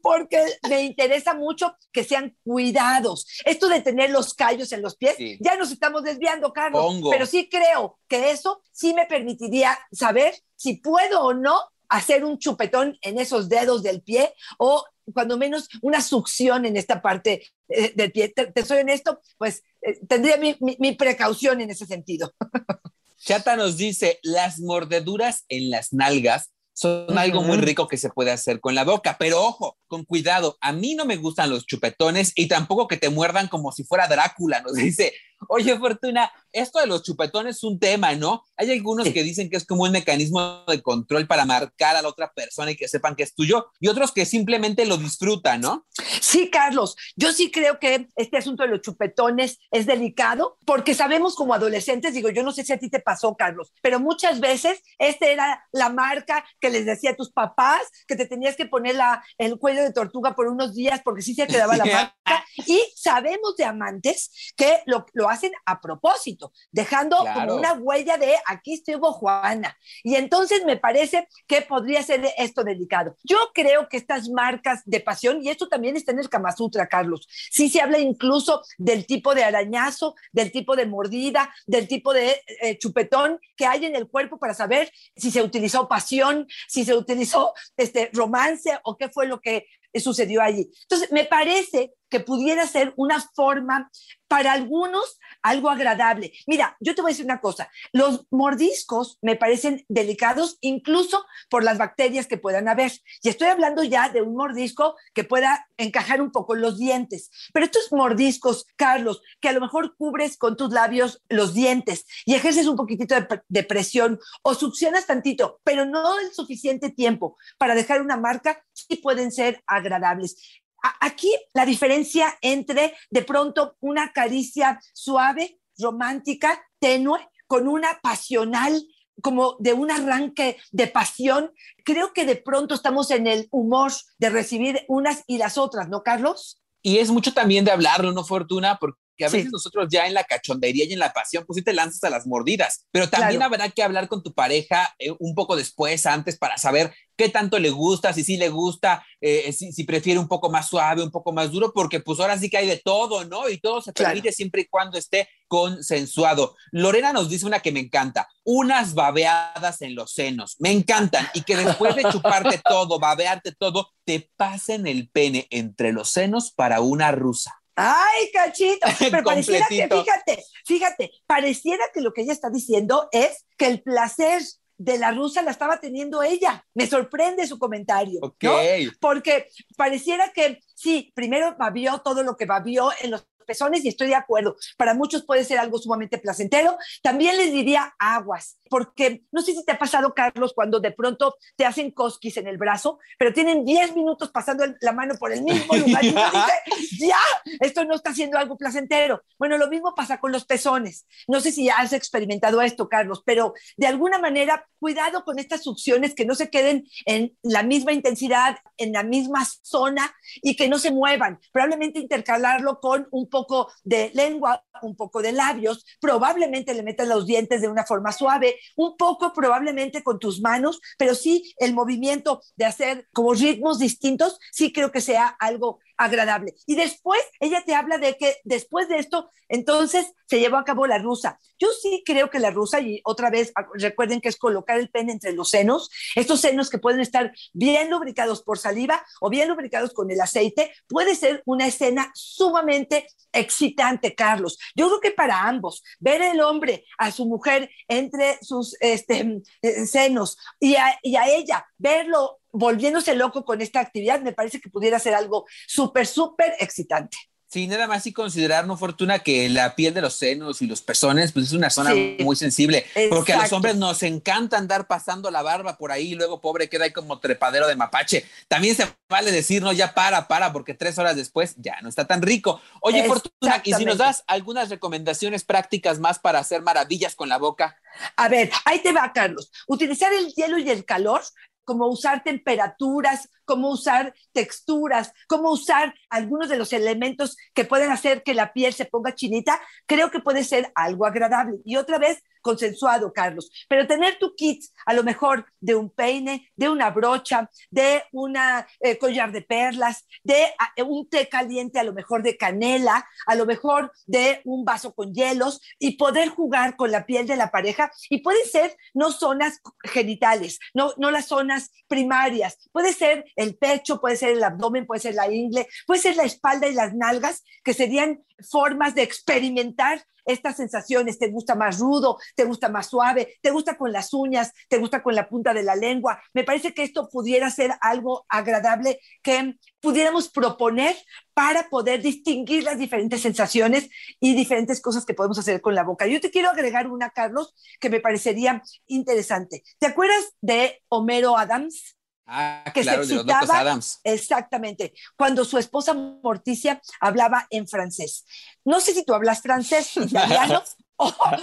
porque 0.01 0.43
me 0.69 0.83
interesa 0.83 1.33
mucho 1.33 1.73
que 1.93 2.03
sean 2.03 2.35
cuidados. 2.43 3.25
Esto 3.45 3.69
de 3.69 3.79
tener 3.79 4.09
los 4.09 4.33
callos 4.33 4.73
en 4.73 4.81
los 4.81 4.97
pies, 4.97 5.15
Sí. 5.15 5.37
ya 5.39 5.55
nos 5.55 5.71
estamos 5.71 6.03
desviando, 6.03 6.51
Carlos, 6.51 6.95
pero 7.09 7.25
sí 7.25 7.47
creo 7.49 7.97
que 8.09 8.31
eso 8.31 8.61
sí 8.73 8.93
me 8.93 9.05
permitiría 9.05 9.79
saber 9.93 10.33
si 10.57 10.75
puedo 10.77 11.21
o 11.21 11.33
no 11.33 11.57
hacer 11.89 12.25
un 12.25 12.39
chupetón 12.39 12.97
en 13.01 13.19
esos 13.19 13.47
dedos 13.47 13.83
del 13.83 14.01
pie 14.01 14.33
o 14.57 14.83
cuando 15.13 15.37
menos 15.37 15.67
una 15.81 16.01
succión 16.01 16.65
en 16.65 16.77
esta 16.77 17.01
parte 17.01 17.45
eh, 17.69 17.93
del 17.95 18.11
pie. 18.11 18.29
Te, 18.29 18.47
te 18.51 18.63
soy 18.65 18.79
honesto, 18.79 19.19
pues 19.37 19.63
eh, 19.81 19.99
tendría 20.07 20.37
mi, 20.37 20.55
mi- 20.61 20.77
mi 20.79 20.93
precaución 20.93 21.61
en 21.61 21.71
ese 21.71 21.85
sentido. 21.85 22.31
Chata 23.17 23.55
nos 23.55 23.77
dice, 23.77 24.19
las 24.21 24.59
mordeduras 24.59 25.45
en 25.47 25.69
las 25.69 25.93
nalgas 25.93 26.51
son 26.75 27.17
algo 27.19 27.41
muy 27.43 27.57
rico 27.57 27.87
que 27.87 27.97
se 27.97 28.09
puede 28.09 28.31
hacer 28.31 28.59
con 28.59 28.73
la 28.75 28.83
boca, 28.83 29.15
pero 29.19 29.41
ojo, 29.43 29.77
con 29.87 30.03
cuidado, 30.05 30.57
a 30.59 30.73
mí 30.73 30.95
no 30.95 31.05
me 31.05 31.17
gustan 31.17 31.51
los 31.51 31.65
chupetones 31.67 32.31
y 32.35 32.47
tampoco 32.47 32.87
que 32.87 32.97
te 32.97 33.09
muerdan 33.09 33.47
como 33.47 33.71
si 33.71 33.83
fuera 33.83 34.07
Drácula, 34.07 34.61
nos 34.61 34.73
dice, 34.73 35.13
oye 35.49 35.77
Fortuna, 35.77 36.31
esto 36.51 36.79
de 36.79 36.87
los 36.87 37.03
chupetones 37.03 37.57
es 37.57 37.63
un 37.63 37.79
tema, 37.79 38.13
¿no? 38.13 38.43
Hay 38.57 38.71
algunos 38.71 39.09
que 39.09 39.23
dicen 39.23 39.49
que 39.49 39.57
es 39.57 39.65
como 39.65 39.83
un 39.83 39.91
mecanismo 39.91 40.63
de 40.67 40.81
control 40.81 41.27
para 41.27 41.45
marcar 41.45 41.95
a 41.95 42.01
la 42.01 42.07
otra 42.07 42.31
persona 42.31 42.71
y 42.71 42.75
que 42.75 42.87
sepan 42.87 43.15
que 43.15 43.23
es 43.23 43.33
tuyo, 43.33 43.67
y 43.79 43.87
otros 43.87 44.11
que 44.11 44.25
simplemente 44.25 44.85
lo 44.85 44.97
disfrutan, 44.97 45.61
¿no? 45.61 45.85
Sí, 46.21 46.49
Carlos, 46.49 46.95
yo 47.15 47.31
sí 47.31 47.51
creo 47.51 47.79
que 47.79 48.07
este 48.15 48.37
asunto 48.37 48.63
de 48.63 48.69
los 48.69 48.81
chupetones 48.81 49.59
es 49.71 49.85
delicado 49.85 50.57
porque 50.65 50.93
sabemos 50.93 51.35
como 51.35 51.53
adolescentes, 51.53 52.13
digo, 52.13 52.29
yo 52.29 52.43
no 52.43 52.51
sé 52.51 52.63
si 52.63 52.73
a 52.73 52.77
ti 52.77 52.89
te 52.89 52.99
pasó, 52.99 53.35
Carlos, 53.35 53.73
pero 53.81 53.99
muchas 53.99 54.39
veces 54.39 54.81
esta 54.99 55.27
era 55.27 55.65
la 55.71 55.89
marca 55.89 56.45
que 56.59 56.69
les 56.69 56.85
decía 56.85 57.11
a 57.11 57.15
tus 57.15 57.31
papás 57.31 57.81
que 58.07 58.15
te 58.15 58.25
tenías 58.25 58.55
que 58.55 58.65
poner 58.65 58.95
la, 58.95 59.23
el 59.37 59.57
cuello 59.57 59.83
de 59.83 59.93
tortuga 59.93 60.35
por 60.35 60.47
unos 60.47 60.73
días 60.73 61.01
porque 61.03 61.21
sí 61.21 61.33
se 61.33 61.47
quedaba 61.47 61.77
la 61.77 61.85
marca. 62.25 62.45
Y 62.67 62.81
sabemos 62.95 63.55
de 63.57 63.65
amantes 63.65 64.53
que 64.55 64.81
lo, 64.85 65.05
lo 65.13 65.29
hacen 65.33 65.51
a 65.65 65.81
propósito, 65.81 66.53
dejando 66.71 67.17
Claro. 67.21 67.41
como 67.41 67.55
una 67.59 67.73
huella 67.73 68.17
de 68.17 68.35
aquí 68.47 68.75
estuvo 68.75 69.11
Juana. 69.13 69.77
Y 70.03 70.15
entonces 70.15 70.63
me 70.65 70.77
parece 70.77 71.27
que 71.47 71.61
podría 71.61 72.01
ser 72.03 72.25
esto 72.37 72.63
delicado. 72.63 73.15
Yo 73.23 73.37
creo 73.53 73.87
que 73.89 73.97
estas 73.97 74.29
marcas 74.29 74.81
de 74.85 74.99
pasión, 74.99 75.43
y 75.43 75.49
esto 75.49 75.67
también 75.67 75.95
está 75.97 76.11
en 76.11 76.19
el 76.19 76.29
Kama 76.29 76.51
Sutra, 76.51 76.87
Carlos, 76.87 77.27
sí 77.51 77.69
se 77.69 77.81
habla 77.81 77.99
incluso 77.99 78.61
del 78.77 79.05
tipo 79.05 79.35
de 79.35 79.43
arañazo, 79.43 80.15
del 80.31 80.51
tipo 80.51 80.75
de 80.75 80.85
mordida, 80.85 81.53
del 81.67 81.87
tipo 81.87 82.13
de 82.13 82.41
eh, 82.61 82.77
chupetón 82.77 83.39
que 83.55 83.65
hay 83.65 83.85
en 83.85 83.95
el 83.95 84.07
cuerpo 84.07 84.37
para 84.37 84.53
saber 84.53 84.91
si 85.15 85.31
se 85.31 85.41
utilizó 85.41 85.87
pasión, 85.87 86.47
si 86.67 86.85
se 86.85 86.93
utilizó 86.95 87.53
este 87.77 88.09
romance 88.13 88.77
o 88.83 88.97
qué 88.97 89.09
fue 89.09 89.27
lo 89.27 89.39
que 89.41 89.67
sucedió 89.95 90.41
allí. 90.41 90.71
Entonces, 90.83 91.11
me 91.11 91.25
parece 91.25 91.93
que 92.13 92.19
pudiera 92.19 92.67
ser 92.67 92.93
una 92.95 93.19
forma 93.33 93.89
para 94.27 94.53
algunos 94.53 95.19
algo 95.41 95.69
agradable. 95.69 96.31
Mira, 96.45 96.77
yo 96.79 96.93
te 96.93 97.01
voy 97.01 97.09
a 97.09 97.13
decir 97.13 97.25
una 97.25 97.41
cosa, 97.41 97.71
los 97.91 98.27
mordiscos 98.29 99.17
me 99.23 99.35
parecen 99.35 99.83
delicados 99.89 100.57
incluso 100.61 101.25
por 101.49 101.63
las 101.63 101.79
bacterias 101.79 102.27
que 102.27 102.37
puedan 102.37 102.67
haber. 102.67 102.91
Y 103.23 103.29
estoy 103.29 103.47
hablando 103.47 103.83
ya 103.83 104.09
de 104.09 104.21
un 104.21 104.35
mordisco 104.35 104.95
que 105.15 105.23
pueda 105.23 105.67
encajar 105.77 106.21
un 106.21 106.31
poco 106.31 106.53
los 106.53 106.77
dientes. 106.77 107.31
Pero 107.51 107.65
estos 107.65 107.91
mordiscos, 107.91 108.67
Carlos, 108.75 109.23
que 109.41 109.49
a 109.49 109.53
lo 109.53 109.61
mejor 109.61 109.95
cubres 109.97 110.37
con 110.37 110.55
tus 110.55 110.71
labios 110.71 111.23
los 111.29 111.55
dientes 111.55 112.05
y 112.25 112.35
ejerces 112.35 112.67
un 112.67 112.75
poquitito 112.75 113.15
de 113.47 113.63
presión 113.63 114.19
o 114.43 114.53
succionas 114.53 115.07
tantito, 115.07 115.61
pero 115.63 115.85
no 115.85 116.19
el 116.19 116.31
suficiente 116.31 116.91
tiempo 116.91 117.37
para 117.57 117.73
dejar 117.73 118.01
una 118.01 118.17
marca, 118.17 118.63
sí 118.71 118.97
pueden 118.97 119.31
ser 119.31 119.63
agradables. 119.65 120.61
Aquí 120.99 121.33
la 121.53 121.65
diferencia 121.65 122.37
entre 122.41 122.93
de 123.09 123.23
pronto 123.23 123.77
una 123.79 124.11
caricia 124.11 124.81
suave, 124.93 125.59
romántica, 125.77 126.61
tenue, 126.79 127.19
con 127.47 127.67
una 127.67 127.99
pasional, 128.01 128.85
como 129.21 129.55
de 129.59 129.73
un 129.73 129.91
arranque 129.91 130.57
de 130.71 130.87
pasión, 130.87 131.51
creo 131.85 132.13
que 132.13 132.25
de 132.25 132.35
pronto 132.35 132.75
estamos 132.75 133.11
en 133.11 133.27
el 133.27 133.47
humor 133.51 133.91
de 134.17 134.29
recibir 134.29 134.83
unas 134.87 135.23
y 135.27 135.37
las 135.37 135.57
otras, 135.57 135.87
¿no, 135.87 136.03
Carlos? 136.03 136.61
Y 136.81 136.97
es 136.97 137.11
mucho 137.11 137.33
también 137.33 137.63
de 137.63 137.71
hablarlo, 137.71 138.11
¿no, 138.11 138.25
Fortuna? 138.25 138.77
Porque 138.79 138.99
a 139.25 139.29
Sí. 139.29 139.37
veces 139.37 139.51
nosotros 139.51 139.87
ya 139.89 140.07
en 140.07 140.13
la 140.13 140.23
cachondería 140.23 140.85
y 140.85 140.93
en 140.93 140.99
la 140.99 141.13
pasión, 141.13 141.45
pues 141.45 141.57
sí 141.57 141.63
te 141.63 141.73
lanzas 141.73 142.03
a 142.03 142.09
las 142.09 142.25
mordidas, 142.27 142.85
pero 142.91 143.09
también 143.09 143.37
Claro. 143.39 143.53
habrá 143.55 143.69
que 143.69 143.83
hablar 143.83 144.07
con 144.07 144.21
tu 144.23 144.33
pareja 144.33 144.93
eh, 144.99 145.11
un 145.19 145.35
poco 145.35 145.55
después, 145.55 146.05
antes, 146.05 146.37
para 146.37 146.57
saber 146.57 146.93
qué 147.15 147.29
tanto 147.29 147.59
le 147.59 147.69
gusta, 147.69 148.11
si 148.11 148.23
sí 148.23 148.37
le 148.37 148.49
gusta, 148.49 149.05
eh, 149.21 149.53
si, 149.53 149.71
si 149.71 149.83
prefiere 149.83 150.19
un 150.19 150.27
poco 150.27 150.49
más 150.49 150.67
suave, 150.67 151.03
un 151.03 151.11
poco 151.11 151.31
más 151.31 151.51
duro, 151.51 151.71
porque 151.71 151.99
pues 151.99 152.19
ahora 152.19 152.37
sí 152.39 152.49
que 152.49 152.57
hay 152.57 152.67
de 152.67 152.77
todo, 152.83 153.23
¿no? 153.25 153.47
Y 153.49 153.59
todo 153.59 153.81
se 153.81 153.93
Claro. 153.93 154.09
permite 154.09 154.31
siempre 154.31 154.61
y 154.61 154.65
cuando 154.65 154.97
esté 154.97 155.29
consensuado. 155.47 156.55
Lorena 156.71 157.13
nos 157.13 157.29
dice 157.29 157.45
una 157.45 157.59
que 157.59 157.71
me 157.71 157.79
encanta, 157.81 158.27
unas 158.43 158.95
babeadas 158.95 159.81
en 159.83 159.93
los 159.95 160.11
senos, 160.13 160.55
me 160.59 160.71
encantan, 160.71 161.27
y 161.35 161.41
que 161.43 161.55
después 161.55 161.95
de 161.95 162.03
chuparte 162.11 162.59
todo, 162.65 162.99
babearte 162.99 163.51
todo, 163.51 163.91
te 164.05 164.29
pasen 164.35 164.87
el 164.87 165.09
pene 165.09 165.47
entre 165.51 165.93
los 165.93 166.09
senos 166.09 166.51
para 166.51 166.81
una 166.81 167.11
rusa. 167.11 167.53
Ay, 167.75 168.29
cachito. 168.31 168.87
Pero 168.99 169.23
pareciera 169.23 169.65
que, 169.67 169.87
fíjate, 169.87 170.43
fíjate, 170.65 171.11
pareciera 171.25 171.83
que 171.93 172.01
lo 172.01 172.13
que 172.13 172.21
ella 172.21 172.33
está 172.33 172.49
diciendo 172.49 173.09
es 173.11 173.45
que 173.57 173.67
el 173.67 173.81
placer 173.81 174.41
de 174.77 174.97
la 174.97 175.11
rusa 175.11 175.41
la 175.41 175.51
estaba 175.51 175.79
teniendo 175.79 176.23
ella. 176.23 176.65
Me 176.73 176.87
sorprende 176.87 177.47
su 177.47 177.57
comentario. 177.57 178.19
Ok. 178.21 178.43
¿no? 178.43 178.57
Porque 178.99 179.47
pareciera 179.77 180.31
que 180.33 180.59
sí, 180.75 181.11
primero 181.15 181.55
babió 181.57 181.99
todo 181.99 182.23
lo 182.23 182.35
que 182.35 182.45
babió 182.45 182.91
en 183.01 183.11
los 183.11 183.25
pezones 183.43 183.83
y 183.85 183.89
estoy 183.89 184.07
de 184.07 184.15
acuerdo. 184.15 184.55
Para 184.77 184.93
muchos 184.93 185.23
puede 185.25 185.43
ser 185.43 185.59
algo 185.59 185.77
sumamente 185.77 186.17
placentero. 186.17 186.77
También 187.01 187.37
les 187.37 187.51
diría 187.51 187.93
aguas, 187.99 188.57
porque 188.69 189.23
no 189.31 189.41
sé 189.41 189.53
si 189.53 189.63
te 189.65 189.71
ha 189.73 189.77
pasado, 189.79 190.13
Carlos, 190.13 190.53
cuando 190.55 190.79
de 190.79 190.91
pronto 190.91 191.35
te 191.55 191.65
hacen 191.65 191.91
cosquis 191.91 192.37
en 192.37 192.47
el 192.47 192.57
brazo, 192.57 192.99
pero 193.19 193.33
tienen 193.33 193.65
10 193.65 193.95
minutos 193.95 194.31
pasando 194.31 194.63
el- 194.63 194.77
la 194.81 194.91
mano 194.91 195.15
por 195.19 195.31
el 195.31 195.43
mismo 195.43 195.73
lugar 195.75 196.03
y 196.03 196.09
uno 196.09 196.21
dice, 196.31 197.07
ya, 197.07 197.17
esto 197.59 197.85
no 197.85 197.95
está 197.95 198.13
siendo 198.13 198.37
algo 198.37 198.57
placentero. 198.57 199.21
Bueno, 199.37 199.57
lo 199.57 199.67
mismo 199.67 199.93
pasa 199.95 200.19
con 200.19 200.31
los 200.31 200.45
pezones. 200.45 201.05
No 201.27 201.39
sé 201.41 201.51
si 201.51 201.69
has 201.69 201.93
experimentado 201.93 202.61
esto, 202.61 202.89
Carlos, 202.89 203.21
pero 203.25 203.53
de 203.77 203.87
alguna 203.87 204.17
manera, 204.19 204.67
cuidado 204.79 205.23
con 205.23 205.39
estas 205.39 205.63
succiones 205.63 206.13
que 206.15 206.25
no 206.25 206.35
se 206.35 206.49
queden 206.49 206.85
en 207.05 207.37
la 207.41 207.63
misma 207.63 207.93
intensidad, 207.93 208.57
en 208.77 208.91
la 208.93 209.03
misma 209.03 209.45
zona 209.61 210.13
y 210.41 210.55
que 210.55 210.67
no 210.67 210.77
se 210.79 210.91
muevan. 210.91 211.39
Probablemente 211.51 211.99
intercalarlo 211.99 212.79
con 212.79 213.07
un 213.11 213.29
poco 213.33 213.71
de 213.83 214.11
lengua, 214.13 214.63
un 214.83 214.95
poco 214.95 215.23
de 215.23 215.31
labios, 215.31 215.83
probablemente 215.99 216.75
le 216.75 216.83
metas 216.83 217.07
los 217.07 217.25
dientes 217.25 217.61
de 217.61 217.67
una 217.67 217.83
forma 217.83 218.11
suave, 218.11 218.59
un 218.75 218.95
poco 218.95 219.33
probablemente 219.33 220.03
con 220.03 220.19
tus 220.19 220.39
manos, 220.39 220.79
pero 220.99 221.15
sí 221.15 221.55
el 221.57 221.73
movimiento 221.73 222.41
de 222.55 222.65
hacer 222.65 223.07
como 223.11 223.33
ritmos 223.33 223.79
distintos, 223.79 224.37
sí 224.51 224.71
creo 224.71 224.91
que 224.91 225.01
sea 225.01 225.27
algo 225.39 225.79
agradable. 225.97 226.55
Y 226.65 226.75
después 226.75 227.21
ella 227.39 227.63
te 227.65 227.75
habla 227.75 227.97
de 227.97 228.17
que 228.17 228.37
después 228.43 228.87
de 228.89 228.97
esto, 228.97 229.29
entonces 229.49 230.13
se 230.25 230.39
llevó 230.39 230.57
a 230.57 230.63
cabo 230.63 230.87
la 230.87 230.97
rusa. 230.97 231.39
Yo 231.59 231.67
sí 231.81 232.03
creo 232.05 232.29
que 232.29 232.39
la 232.39 232.51
rusa, 232.51 232.81
y 232.81 233.01
otra 233.03 233.29
vez 233.29 233.51
ah, 233.55 233.67
recuerden 233.73 234.21
que 234.21 234.29
es 234.29 234.37
colocar 234.37 234.79
el 234.79 234.89
pene 234.89 235.11
entre 235.11 235.33
los 235.33 235.49
senos, 235.49 235.89
estos 236.15 236.41
senos 236.41 236.69
que 236.69 236.79
pueden 236.79 237.01
estar 237.01 237.31
bien 237.53 237.89
lubricados 237.89 238.43
por 238.43 238.57
saliva 238.57 239.03
o 239.21 239.29
bien 239.29 239.47
lubricados 239.47 239.93
con 239.93 240.09
el 240.11 240.19
aceite, 240.21 240.73
puede 240.87 241.15
ser 241.15 241.43
una 241.45 241.67
escena 241.67 242.11
sumamente 242.13 243.07
excitante, 243.31 244.15
Carlos. 244.15 244.57
Yo 244.75 244.87
creo 244.87 244.99
que 244.99 245.11
para 245.11 245.47
ambos, 245.47 245.83
ver 245.99 246.21
el 246.21 246.41
hombre 246.41 246.85
a 246.97 247.11
su 247.11 247.25
mujer 247.25 247.69
entre 247.87 248.37
sus 248.41 248.75
este, 248.79 249.41
eh, 249.61 249.85
senos 249.85 250.37
y 250.59 250.75
a, 250.75 250.97
y 251.01 251.15
a 251.15 251.27
ella, 251.27 251.65
verlo 251.77 252.39
volviéndose 252.53 253.15
loco 253.15 253.43
con 253.43 253.61
esta 253.61 253.81
actividad, 253.81 254.21
me 254.21 254.31
parece 254.31 254.61
que 254.61 254.69
pudiera 254.69 254.99
ser 254.99 255.15
algo 255.15 255.45
súper, 255.67 256.07
súper 256.07 256.53
excitante. 256.59 257.17
Sí, 257.53 257.67
nada 257.67 257.85
más 257.85 258.07
y 258.07 258.13
considerar, 258.13 258.65
no 258.65 258.77
Fortuna, 258.77 259.19
que 259.19 259.47
la 259.47 259.75
piel 259.75 259.93
de 259.93 260.01
los 260.01 260.15
senos 260.15 260.63
y 260.63 260.65
los 260.65 260.81
pezones, 260.81 261.33
pues 261.33 261.45
es 261.45 261.53
una 261.53 261.69
zona 261.69 261.93
muy 262.19 262.35
sensible, 262.35 262.83
porque 263.11 263.31
a 263.31 263.43
los 263.43 263.53
hombres 263.53 263.75
nos 263.75 264.01
encanta 264.01 264.57
andar 264.57 264.87
pasando 264.87 265.29
la 265.29 265.43
barba 265.43 265.77
por 265.77 265.91
ahí 265.91 266.13
y 266.13 266.15
luego 266.15 266.41
pobre 266.41 266.67
queda 266.67 266.85
ahí 266.85 266.91
como 266.91 267.19
trepadero 267.19 267.67
de 267.67 267.75
mapache. 267.75 268.25
También 268.47 268.75
se 268.75 268.87
vale 269.07 269.31
decirnos 269.31 269.77
ya 269.77 269.93
para, 269.93 270.27
para, 270.27 270.51
porque 270.51 270.73
tres 270.73 270.97
horas 270.97 271.15
después 271.15 271.53
ya 271.57 271.79
no 271.83 271.89
está 271.89 272.07
tan 272.07 272.23
rico. 272.23 272.59
Oye, 272.81 273.03
Fortuna, 273.03 273.61
y 273.63 273.73
si 273.75 273.85
nos 273.85 273.99
das 273.99 274.23
algunas 274.25 274.69
recomendaciones 274.69 275.43
prácticas 275.43 275.99
más 275.99 276.17
para 276.17 276.39
hacer 276.39 276.63
maravillas 276.63 277.13
con 277.13 277.29
la 277.29 277.37
boca. 277.37 277.79
A 278.15 278.29
ver, 278.29 278.49
ahí 278.65 278.79
te 278.79 278.93
va, 278.93 279.13
Carlos. 279.13 279.51
Utilizar 279.67 280.11
el 280.11 280.33
hielo 280.33 280.57
y 280.57 280.71
el 280.71 280.85
calor 280.85 281.21
como 281.63 281.87
usar 281.87 282.23
temperaturas, 282.23 283.29
cómo 283.45 283.69
usar 283.69 284.13
texturas, 284.31 285.13
cómo 285.27 285.51
usar 285.51 285.93
algunos 286.09 286.49
de 286.49 286.57
los 286.57 286.73
elementos 286.73 287.37
que 287.53 287.65
pueden 287.65 287.91
hacer 287.91 288.23
que 288.23 288.33
la 288.33 288.53
piel 288.53 288.73
se 288.73 288.85
ponga 288.85 289.15
chinita, 289.15 289.61
creo 289.85 290.11
que 290.11 290.19
puede 290.19 290.43
ser 290.43 290.71
algo 290.75 291.05
agradable. 291.05 291.59
Y 291.65 291.75
otra 291.75 291.97
vez, 291.97 292.23
consensuado, 292.43 293.11
Carlos. 293.11 293.49
Pero 293.67 293.87
tener 293.87 294.19
tu 294.19 294.35
kit, 294.35 294.63
a 294.85 294.93
lo 294.93 295.03
mejor 295.03 295.47
de 295.59 295.73
un 295.73 295.89
peine, 295.89 296.51
de 296.55 296.69
una 296.69 296.91
brocha, 296.91 297.49
de 297.71 298.03
una 298.11 298.67
eh, 298.81 298.99
collar 298.99 299.31
de 299.31 299.41
perlas, 299.41 300.05
de 300.23 300.45
ah, 300.59 300.83
un 300.83 301.09
té 301.09 301.27
caliente, 301.27 301.79
a 301.79 301.83
lo 301.83 301.93
mejor 301.93 302.21
de 302.21 302.37
canela, 302.37 303.07
a 303.25 303.35
lo 303.35 303.47
mejor 303.47 303.91
de 304.05 304.41
un 304.43 304.65
vaso 304.65 304.93
con 304.93 305.13
hielos 305.13 305.61
y 305.79 305.97
poder 305.97 306.29
jugar 306.29 306.75
con 306.75 306.91
la 306.91 307.05
piel 307.05 307.25
de 307.25 307.37
la 307.37 307.49
pareja. 307.49 307.91
Y 308.09 308.21
puede 308.21 308.43
ser 308.45 308.75
no 308.93 309.11
zonas 309.11 309.61
genitales, 309.83 310.59
no, 310.73 310.93
no 310.97 311.09
las 311.09 311.27
zonas 311.27 311.71
primarias, 311.87 312.69
puede 312.71 312.93
ser 312.93 313.25
el 313.35 313.55
pecho, 313.57 313.99
puede 313.99 314.15
ser 314.15 314.29
el 314.29 314.43
abdomen, 314.43 314.85
puede 314.85 315.01
ser 315.01 315.15
la 315.15 315.31
ingle, 315.31 315.67
puede 315.85 316.01
ser 316.01 316.15
la 316.15 316.23
espalda 316.23 316.67
y 316.67 316.73
las 316.73 316.93
nalgas, 316.93 317.43
que 317.63 317.73
serían 317.73 318.23
formas 318.49 318.95
de 318.95 319.03
experimentar 319.03 320.03
estas 320.25 320.57
sensaciones. 320.57 321.19
¿Te 321.19 321.27
gusta 321.27 321.55
más 321.55 321.79
rudo? 321.79 322.17
¿Te 322.35 322.45
gusta 322.45 322.69
más 322.69 322.87
suave? 322.87 323.35
¿Te 323.41 323.51
gusta 323.51 323.77
con 323.77 323.91
las 323.91 324.13
uñas? 324.13 324.53
¿Te 324.69 324.77
gusta 324.77 325.03
con 325.03 325.15
la 325.15 325.27
punta 325.27 325.53
de 325.53 325.63
la 325.63 325.75
lengua? 325.75 326.21
Me 326.33 326.43
parece 326.43 326.73
que 326.73 326.83
esto 326.83 327.09
pudiera 327.09 327.49
ser 327.49 327.71
algo 327.81 328.25
agradable 328.29 328.99
que 329.21 329.55
pudiéramos 329.79 330.29
proponer 330.29 330.95
para 331.33 331.69
poder 331.69 332.01
distinguir 332.01 332.63
las 332.63 332.77
diferentes 332.77 333.21
sensaciones 333.21 333.89
y 334.19 334.35
diferentes 334.35 334.81
cosas 334.81 335.05
que 335.05 335.13
podemos 335.13 335.39
hacer 335.39 335.61
con 335.61 335.75
la 335.75 335.83
boca. 335.83 336.07
Yo 336.07 336.21
te 336.21 336.31
quiero 336.31 336.49
agregar 336.49 336.87
una, 336.87 337.09
Carlos, 337.09 337.53
que 337.79 337.89
me 337.89 337.99
parecería 337.99 338.61
interesante. 338.87 339.63
¿Te 339.79 339.87
acuerdas 339.87 340.33
de 340.41 340.81
Homero 340.89 341.37
Adams? 341.37 341.97
Ah, 342.25 342.63
que 342.73 342.81
claro, 342.81 343.05
de 343.05 343.15
los 343.15 343.25
locos 343.25 343.49
Adams. 343.49 343.99
Exactamente, 344.03 344.93
cuando 345.17 345.43
su 345.43 345.57
esposa 345.57 345.93
Morticia 345.93 346.81
hablaba 346.99 347.47
en 347.49 347.67
francés. 347.67 348.25
No 348.63 348.79
sé 348.79 348.93
si 348.93 349.03
tú 349.03 349.13
hablas 349.13 349.41
francés, 349.41 349.91
italiano 349.97 350.63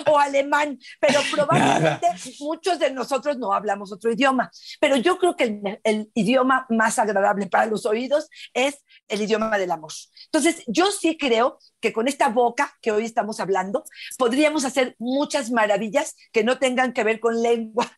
o, 0.07 0.19
alemán, 0.19 0.79
pero 1.01 1.21
probablemente 1.33 2.07
muchos 2.41 2.79
de 2.79 2.91
nosotros 2.91 3.39
no 3.39 3.53
hablamos 3.53 3.93
otro 3.93 4.13
idioma. 4.13 4.51
Pero 4.81 4.97
yo 4.97 5.19
creo 5.19 5.37
que 5.37 5.81
el, 5.83 6.11
idioma 6.15 6.67
más 6.71 6.99
agradable 6.99 7.47
para 7.47 7.67
los 7.67 7.87
oídos 7.87 8.29
es 8.55 8.85
el 9.09 9.23
idioma 9.23 9.59
del 9.59 9.71
amor. 9.71 9.93
Entonces, 10.27 10.63
yo 10.67 10.91
sí 10.91 11.17
creo 11.17 11.59
que 11.81 11.93
con 11.93 12.09
esta 12.09 12.29
boca 12.29 12.77
que 12.81 12.93
hoy 12.93 13.05
estamos 13.05 13.41
hablando, 13.41 13.85
podríamos 14.19 14.65
hacer 14.65 14.95
muchas 14.99 15.51
maravillas 15.51 16.15
que 16.33 16.45
no 16.45 16.59
tengan 16.59 16.93
que 16.93 17.05
ver 17.05 17.21
con 17.21 17.43
lengua, 17.43 17.91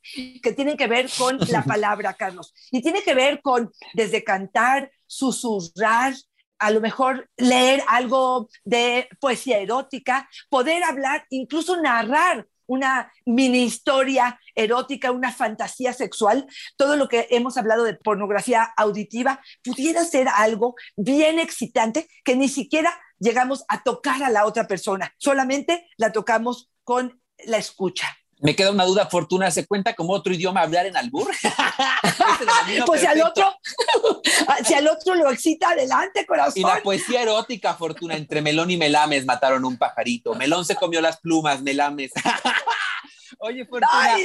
que 0.42 0.52
tienen 0.52 0.76
que 0.76 0.86
ver 0.86 1.10
con 1.18 1.38
la 1.48 1.62
palabra, 1.64 2.14
Carlos. 2.14 2.54
Y 2.70 2.82
tiene 2.82 3.02
que 3.02 3.14
ver 3.14 3.40
con 3.42 3.70
desde 3.94 4.24
cantar, 4.24 4.90
susurrar, 5.06 6.14
a 6.62 6.70
lo 6.70 6.80
mejor 6.80 7.28
leer 7.36 7.82
algo 7.88 8.48
de 8.64 9.08
poesía 9.20 9.58
erótica, 9.58 10.28
poder 10.48 10.84
hablar, 10.84 11.26
incluso 11.28 11.80
narrar 11.80 12.46
una 12.66 13.12
mini 13.26 13.64
historia 13.64 14.40
erótica, 14.54 15.10
una 15.10 15.32
fantasía 15.32 15.92
sexual, 15.92 16.46
todo 16.76 16.94
lo 16.94 17.08
que 17.08 17.26
hemos 17.30 17.56
hablado 17.56 17.82
de 17.82 17.94
pornografía 17.94 18.62
auditiva, 18.76 19.40
pudiera 19.64 20.04
ser 20.04 20.28
algo 20.28 20.76
bien 20.96 21.40
excitante 21.40 22.08
que 22.24 22.36
ni 22.36 22.48
siquiera 22.48 22.96
llegamos 23.18 23.64
a 23.66 23.82
tocar 23.82 24.22
a 24.22 24.30
la 24.30 24.46
otra 24.46 24.68
persona, 24.68 25.12
solamente 25.18 25.88
la 25.96 26.12
tocamos 26.12 26.70
con 26.84 27.20
la 27.44 27.56
escucha. 27.56 28.06
Me 28.42 28.56
queda 28.56 28.72
una 28.72 28.84
duda, 28.84 29.06
Fortuna, 29.06 29.52
¿se 29.52 29.66
cuenta 29.66 29.94
como 29.94 30.12
otro 30.12 30.34
idioma 30.34 30.62
hablar 30.62 30.86
en 30.86 30.96
albur? 30.96 31.30
pues 32.86 33.00
si 33.00 33.06
al, 33.06 33.22
otro, 33.22 33.54
si 34.66 34.74
al 34.74 34.88
otro 34.88 35.14
lo 35.14 35.30
excita, 35.30 35.70
adelante, 35.70 36.26
corazón. 36.26 36.54
Y 36.56 36.62
la 36.62 36.82
poesía 36.82 37.22
erótica, 37.22 37.74
Fortuna, 37.74 38.16
entre 38.16 38.42
Melón 38.42 38.72
y 38.72 38.76
Melames 38.76 39.24
mataron 39.24 39.64
un 39.64 39.76
pajarito. 39.76 40.34
Melón 40.34 40.64
se 40.64 40.74
comió 40.74 41.00
las 41.00 41.20
plumas, 41.20 41.62
Melames. 41.62 42.10
Oye, 43.38 43.64
Fortuna, 43.64 44.16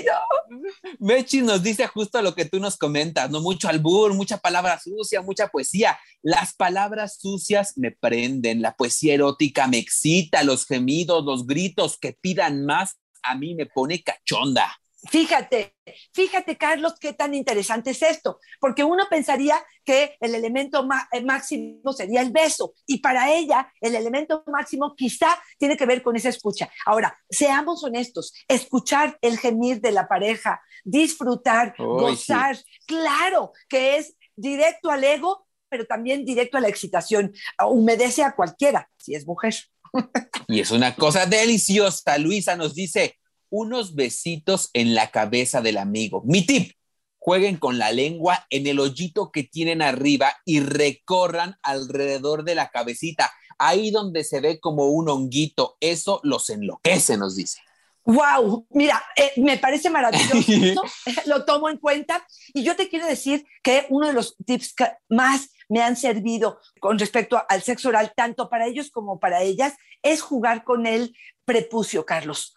Mechi 0.98 1.42
nos 1.42 1.62
dice 1.62 1.86
justo 1.86 2.20
lo 2.24 2.34
que 2.34 2.46
tú 2.46 2.60
nos 2.60 2.76
comentas, 2.76 3.30
¿no? 3.30 3.40
Mucho 3.40 3.70
albur, 3.70 4.16
mucha 4.16 4.38
palabra 4.38 4.80
sucia, 4.80 5.22
mucha 5.22 5.50
poesía. 5.50 5.96
Las 6.24 6.56
palabras 6.56 7.20
sucias 7.22 7.74
me 7.78 7.92
prenden, 7.92 8.64
la 8.64 8.76
poesía 8.76 9.14
erótica 9.14 9.68
me 9.68 9.78
excita, 9.78 10.42
los 10.42 10.66
gemidos, 10.66 11.24
los 11.24 11.46
gritos 11.46 12.00
que 12.00 12.18
pidan 12.20 12.66
más 12.66 12.98
a 13.28 13.36
mí 13.36 13.56
me 13.56 13.66
pone 13.66 14.04
cachonda. 14.04 14.76
Fíjate, 15.10 15.76
fíjate, 16.12 16.58
Carlos, 16.58 16.96
qué 17.00 17.14
tan 17.14 17.34
interesante 17.34 17.92
es 17.92 18.02
esto, 18.02 18.40
porque 18.60 18.84
uno 18.84 19.06
pensaría 19.10 19.64
que 19.86 20.18
el 20.20 20.34
elemento 20.34 20.88
eh, 21.12 21.22
máximo 21.22 21.94
sería 21.94 22.22
el 22.22 22.32
beso, 22.32 22.74
y 22.86 22.98
para 22.98 23.32
ella 23.32 23.72
el 23.80 23.96
elemento 23.96 24.44
máximo 24.48 24.96
quizá 24.96 25.28
tiene 25.60 25.78
que 25.78 25.86
ver 25.86 26.02
con 26.02 26.16
esa 26.16 26.30
escucha. 26.30 26.70
Ahora, 26.86 27.18
seamos 27.30 27.84
honestos, 27.84 28.34
escuchar 28.48 29.18
el 29.22 29.38
gemir 29.38 29.82
de 29.82 29.92
la 29.92 30.08
pareja, 30.08 30.62
disfrutar, 30.84 31.76
gozar, 31.78 32.58
claro 32.86 33.54
que 33.70 33.98
es 33.98 34.18
directo 34.36 34.90
al 34.90 35.04
ego, 35.04 35.48
pero 35.70 35.86
también 35.86 36.26
directo 36.26 36.58
a 36.58 36.62
la 36.62 36.70
excitación, 36.70 37.34
humedece 37.66 38.24
a 38.24 38.36
cualquiera, 38.36 38.90
si 38.98 39.16
es 39.16 39.28
mujer. 39.28 39.54
Y 40.50 40.62
es 40.62 40.72
una 40.72 40.96
cosa 40.96 41.26
deliciosa. 41.26 42.18
Luisa 42.18 42.56
nos 42.56 42.74
dice, 42.74 43.18
unos 43.50 43.96
besitos 43.96 44.70
en 44.74 44.96
la 44.96 45.12
cabeza 45.12 45.62
del 45.62 45.78
amigo. 45.78 46.24
Mi 46.26 46.46
tip, 46.46 46.72
jueguen 47.18 47.58
con 47.58 47.78
la 47.78 47.92
lengua 47.92 48.46
en 48.50 48.68
el 48.68 48.80
hoyito 48.80 49.32
que 49.32 49.44
tienen 49.44 49.82
arriba 49.82 50.34
y 50.46 50.62
recorran 50.62 51.58
alrededor 51.62 52.46
de 52.46 52.56
la 52.56 52.70
cabecita, 52.70 53.32
ahí 53.58 53.92
donde 53.92 54.24
se 54.24 54.40
ve 54.40 54.62
como 54.62 54.88
un 54.88 55.10
honguito. 55.10 55.76
Eso 55.82 56.22
los 56.24 56.50
enloquece, 56.50 57.18
nos 57.18 57.36
dice. 57.36 57.60
Wow, 58.06 58.66
mira, 58.70 59.04
eh, 59.18 59.34
me 59.36 59.58
parece 59.58 59.90
maravilloso, 59.90 60.82
lo 61.26 61.44
tomo 61.44 61.68
en 61.68 61.78
cuenta 61.78 62.26
y 62.54 62.64
yo 62.64 62.78
te 62.78 62.88
quiero 62.88 63.06
decir 63.06 63.46
que 63.62 63.86
uno 63.90 64.08
de 64.08 64.14
los 64.14 64.38
tips 64.46 64.76
más 65.10 65.50
me 65.70 65.82
han 65.82 65.96
servido 65.96 66.60
con 66.80 66.98
respecto 66.98 67.42
al 67.50 67.62
sexo 67.62 67.90
oral, 67.90 68.14
tanto 68.16 68.50
para 68.50 68.68
ellos 68.68 68.90
como 68.92 69.20
para 69.20 69.42
ellas, 69.42 69.74
es 70.02 70.22
jugar 70.22 70.64
con 70.64 70.86
el 70.86 71.16
prepucio, 71.46 72.06
Carlos. 72.06 72.56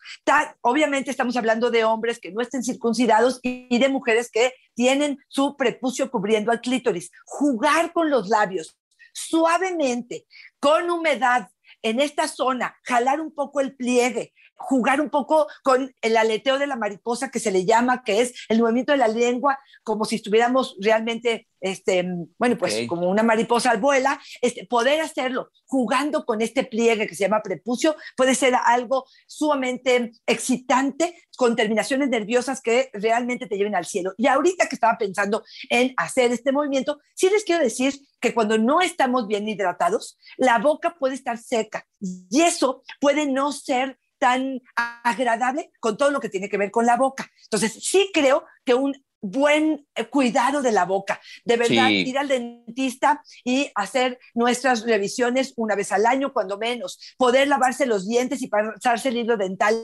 obviamente 0.63 1.11
estamos 1.11 1.37
hablando 1.37 1.71
de 1.71 1.85
hombres 1.85 2.19
que 2.19 2.33
no 2.33 2.41
estén 2.41 2.65
circuncidados 2.65 3.39
y, 3.43 3.79
de 3.79 3.89
mujeres 3.89 4.31
que 4.31 4.53
tienen 4.75 5.19
su 5.29 5.57
prepucio 5.57 6.11
cubriendo 6.11 6.51
al 6.51 6.61
clítoris. 6.61 7.11
Jugar 7.25 7.93
con 7.93 8.11
los 8.11 8.29
labios 8.29 8.77
suavemente, 9.13 10.27
con 10.59 10.91
humedad, 10.91 11.51
en 11.83 12.01
esta 12.01 12.29
zona, 12.29 12.77
jalar 12.83 13.21
un 13.21 13.35
poco 13.35 13.61
el 13.61 13.75
pliegue, 13.75 14.35
jugar 14.61 15.01
un 15.01 15.09
poco 15.09 15.49
con 15.63 15.93
el 16.03 16.17
aleteo 16.17 16.59
de 16.59 16.67
la 16.67 16.77
mariposa 16.77 17.31
que 17.31 17.41
se 17.41 17.51
le 17.51 17.65
llama, 17.65 18.05
que 18.05 18.21
es 18.21 18.35
el 18.49 18.61
movimiento 18.61 18.93
de 18.93 18.99
la 18.99 19.09
lengua, 19.09 19.59
como 19.83 20.05
si 20.05 20.17
estuviéramos 20.17 20.77
realmente, 20.81 21.49
este, 21.61 22.05
bueno, 22.39 22.59
pues 22.59 22.87
como 22.87 23.09
una 23.09 23.23
mariposa 23.23 23.71
al 23.71 23.81
vuela, 23.81 24.21
este, 24.43 24.67
poder 24.67 25.01
hacerlo 25.01 25.51
jugando 25.65 26.27
con 26.27 26.43
este 26.43 26.65
pliegue 26.65 27.07
que 27.07 27.15
se 27.15 27.25
llama 27.25 27.43
prepucio 27.43 27.97
puede 28.17 28.35
ser 28.35 28.55
algo 28.55 29.07
sumamente 29.27 30.13
excitante, 30.27 31.15
con 31.37 31.57
terminaciones 31.57 32.11
nerviosas 32.11 32.61
que 32.61 32.91
realmente 32.93 33.47
te 33.47 33.57
lleven 33.57 33.75
al 33.75 33.87
cielo. 33.87 34.13
Y 34.19 34.27
ahorita 34.27 34.69
que 34.69 34.75
estaba 34.75 34.99
pensando 34.99 35.43
en 35.71 35.95
hacer 35.97 36.33
este 36.33 36.53
movimiento, 36.53 37.01
sí 37.15 37.31
les 37.31 37.45
quiero 37.45 37.65
decir 37.65 37.95
que 38.21 38.35
cuando 38.35 38.59
no 38.59 38.83
estamos 38.83 39.27
bien 39.27 39.49
hidratados, 39.49 40.19
la 40.37 40.59
boca 40.59 40.97
puede 40.99 41.15
estar 41.15 41.39
seca 41.39 41.87
y 41.99 42.43
eso 42.43 42.83
puede 43.01 43.27
no 43.27 43.53
ser 43.53 43.99
tan 44.21 44.61
agradable 45.03 45.73
con 45.81 45.97
todo 45.97 46.11
lo 46.13 46.21
que 46.21 46.29
tiene 46.29 46.49
que 46.49 46.59
ver 46.59 46.71
con 46.71 46.87
la 46.87 46.97
boca. 46.97 47.29
Entonces, 47.45 47.73
sí 47.83 48.11
creo 48.15 48.45
que 48.65 48.75
un 48.75 48.93
buen 49.23 49.87
eh, 49.97 50.07
cuidado 50.07 50.63
de 50.63 50.73
la 50.73 50.87
boca. 50.87 51.21
De 51.45 51.59
verdad, 51.59 51.89
Sí. 51.89 52.09
ir 52.09 52.17
al 52.17 52.29
dentista 52.29 53.23
y 53.45 53.71
hacer 53.75 54.19
nuestras 54.35 54.83
revisiones 54.87 55.53
una 55.57 55.75
vez 55.75 55.93
al 55.93 56.07
año, 56.07 56.33
cuando 56.33 56.57
menos. 56.57 56.99
Poder 57.19 57.47
lavarse 57.47 57.85
los 57.85 58.09
dientes 58.09 58.41
y 58.41 58.47
pasarse 58.49 59.11
el 59.11 59.19
hilo 59.19 59.37
dental, 59.37 59.75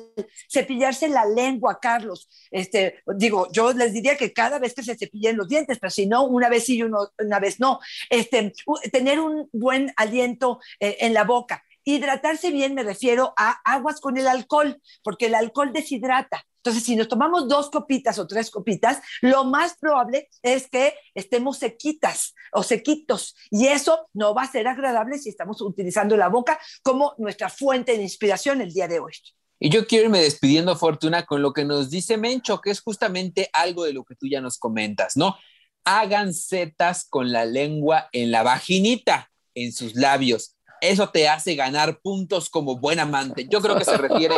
cepillarse 0.51 1.09
la 1.09 1.27
lengua, 1.27 1.79
Carlos. 1.83 2.31
Este, 2.51 3.03
digo, 3.15 3.49
yo 3.53 3.75
les 3.75 3.93
diría 3.93 4.17
que 4.17 4.33
cada 4.33 4.59
vez 4.59 4.73
que 4.73 4.83
se 4.83 4.97
cepillen 4.97 5.37
los 5.37 5.49
dientes, 5.49 5.79
pero 5.79 5.91
si 5.91 6.07
no, 6.07 6.25
una 6.25 6.49
vez 6.49 6.65
sí 6.65 6.77
y 6.79 6.83
uno- 6.85 7.11
una 7.19 7.39
vez 7.39 7.61
no. 7.61 7.79
Este, 8.09 8.55
tener 8.91 9.21
un 9.21 9.51
buen 9.53 9.93
aliento 9.97 10.61
eh, 10.81 10.97
en 11.01 11.13
la 11.13 11.25
boca. 11.25 11.63
Hidratarse 11.89 12.51
bien 12.51 12.75
me 12.75 12.83
refiero 12.83 13.33
a 13.37 13.61
aguas 13.65 14.01
con 14.01 14.17
el 14.17 14.27
alcohol, 14.27 14.83
porque 15.05 15.27
el 15.27 15.37
alcohol 15.37 15.73
deshidrata. 15.73 16.45
Entonces, 16.57 16.83
si 16.83 16.97
nos 16.97 17.07
tomamos 17.07 17.47
dos 17.47 17.71
copitas 17.71 18.19
o 18.19 18.27
tres 18.27 18.51
copitas, 18.51 18.99
lo 19.21 19.45
más 19.45 19.77
probable 19.79 20.29
es 20.43 20.69
que 20.69 20.95
estemos 21.15 21.59
sequitas 21.59 22.35
o 22.51 22.65
sequitos. 22.65 23.37
Y 23.53 23.69
eso 23.69 24.09
no 24.15 24.35
va 24.35 24.43
a 24.43 24.51
ser 24.51 24.67
agradable 24.67 25.17
si 25.19 25.29
estamos 25.29 25.63
utilizando 25.63 26.17
la 26.17 26.29
boca 26.29 26.59
como 26.83 27.15
nuestra 27.19 27.49
fuente 27.51 27.97
de 27.97 28.03
inspiración 28.03 28.61
el 28.61 28.73
día 28.73 28.89
de 28.89 28.99
hoy. 28.99 29.13
Y 29.61 29.71
yo 29.71 29.87
quiero 29.87 30.07
irme 30.07 30.21
despidiendo, 30.21 30.75
Fortuna, 30.75 31.25
con 31.25 31.41
lo 31.41 31.53
que 31.53 31.65
nos 31.65 31.89
dice 31.89 32.17
Mencho, 32.17 32.61
que 32.61 32.71
es 32.71 32.81
justamente 32.81 33.49
algo 33.53 33.85
de 33.85 33.93
lo 33.93 34.03
que 34.03 34.17
tú 34.17 34.27
ya 34.27 34.41
nos 34.41 34.59
comentas, 34.59 35.17
¿no? 35.17 35.37
Hagan 35.85 36.35
setas 36.35 37.07
con 37.09 37.31
la 37.31 37.45
lengua 37.45 38.09
en 38.11 38.33
la 38.33 38.43
vaginita, 38.43 39.31
en 39.55 39.73
sus 39.73 39.95
labios. 39.95 40.56
Eso 40.81 41.09
te 41.11 41.29
hace 41.29 41.55
ganar 41.55 42.01
puntos 42.01 42.51
como 42.51 42.79
buen 42.79 43.01
amante. 43.01 43.47
Yo 43.49 43.61
creo 43.61 43.77
que 43.77 43.85
se 43.85 43.97
refiere, 43.97 44.35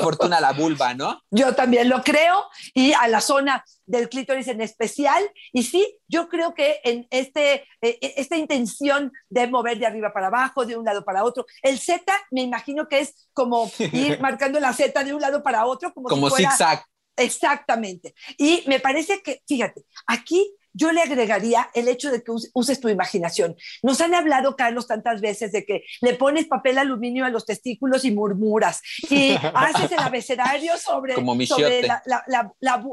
Fortuna, 0.00 0.38
a 0.38 0.40
la 0.40 0.52
vulva, 0.52 0.94
¿no? 0.94 1.22
Yo 1.30 1.54
también 1.54 1.88
lo 1.88 2.02
creo 2.02 2.44
y 2.74 2.92
a 2.92 3.08
la 3.08 3.20
zona 3.20 3.64
del 3.84 4.08
clítoris 4.08 4.48
en 4.48 4.60
especial. 4.60 5.22
Y 5.52 5.62
sí, 5.62 5.98
yo 6.08 6.28
creo 6.28 6.54
que 6.54 6.80
en 6.84 7.06
este, 7.10 7.64
eh, 7.80 7.98
esta 8.16 8.36
intención 8.36 9.12
de 9.28 9.46
mover 9.46 9.78
de 9.78 9.86
arriba 9.86 10.12
para 10.12 10.28
abajo, 10.28 10.66
de 10.66 10.76
un 10.76 10.84
lado 10.84 11.04
para 11.04 11.24
otro, 11.24 11.46
el 11.62 11.78
Z 11.78 12.02
me 12.30 12.42
imagino 12.42 12.88
que 12.88 13.00
es 13.00 13.28
como 13.32 13.70
ir 13.78 14.20
marcando 14.20 14.60
la 14.60 14.72
Z 14.72 15.04
de 15.04 15.14
un 15.14 15.20
lado 15.20 15.42
para 15.42 15.66
otro, 15.66 15.92
como, 15.92 16.08
Como 16.08 16.28
si 16.28 16.36
fuera, 16.36 16.50
zigzag. 16.50 16.84
Exactamente. 17.16 18.14
Y 18.36 18.62
me 18.66 18.80
parece 18.80 19.22
que, 19.22 19.42
fíjate, 19.46 19.84
aquí 20.06 20.54
yo 20.76 20.92
le 20.92 21.00
agregaría 21.00 21.70
el 21.74 21.88
hecho 21.88 22.10
de 22.10 22.22
que 22.22 22.30
us- 22.30 22.50
uses 22.52 22.80
tu 22.80 22.88
imaginación. 22.88 23.56
Nos 23.82 24.00
han 24.00 24.14
hablado, 24.14 24.56
Carlos, 24.56 24.86
tantas 24.86 25.20
veces 25.20 25.52
de 25.52 25.64
que 25.64 25.84
le 26.02 26.14
pones 26.14 26.46
papel 26.46 26.76
aluminio 26.78 27.24
a 27.24 27.30
los 27.30 27.46
testículos 27.46 28.04
y 28.04 28.10
murmuras 28.10 28.82
y 29.08 29.34
haces 29.54 29.90
el 29.92 29.98
abecedario 30.00 30.76
sobre, 30.78 31.14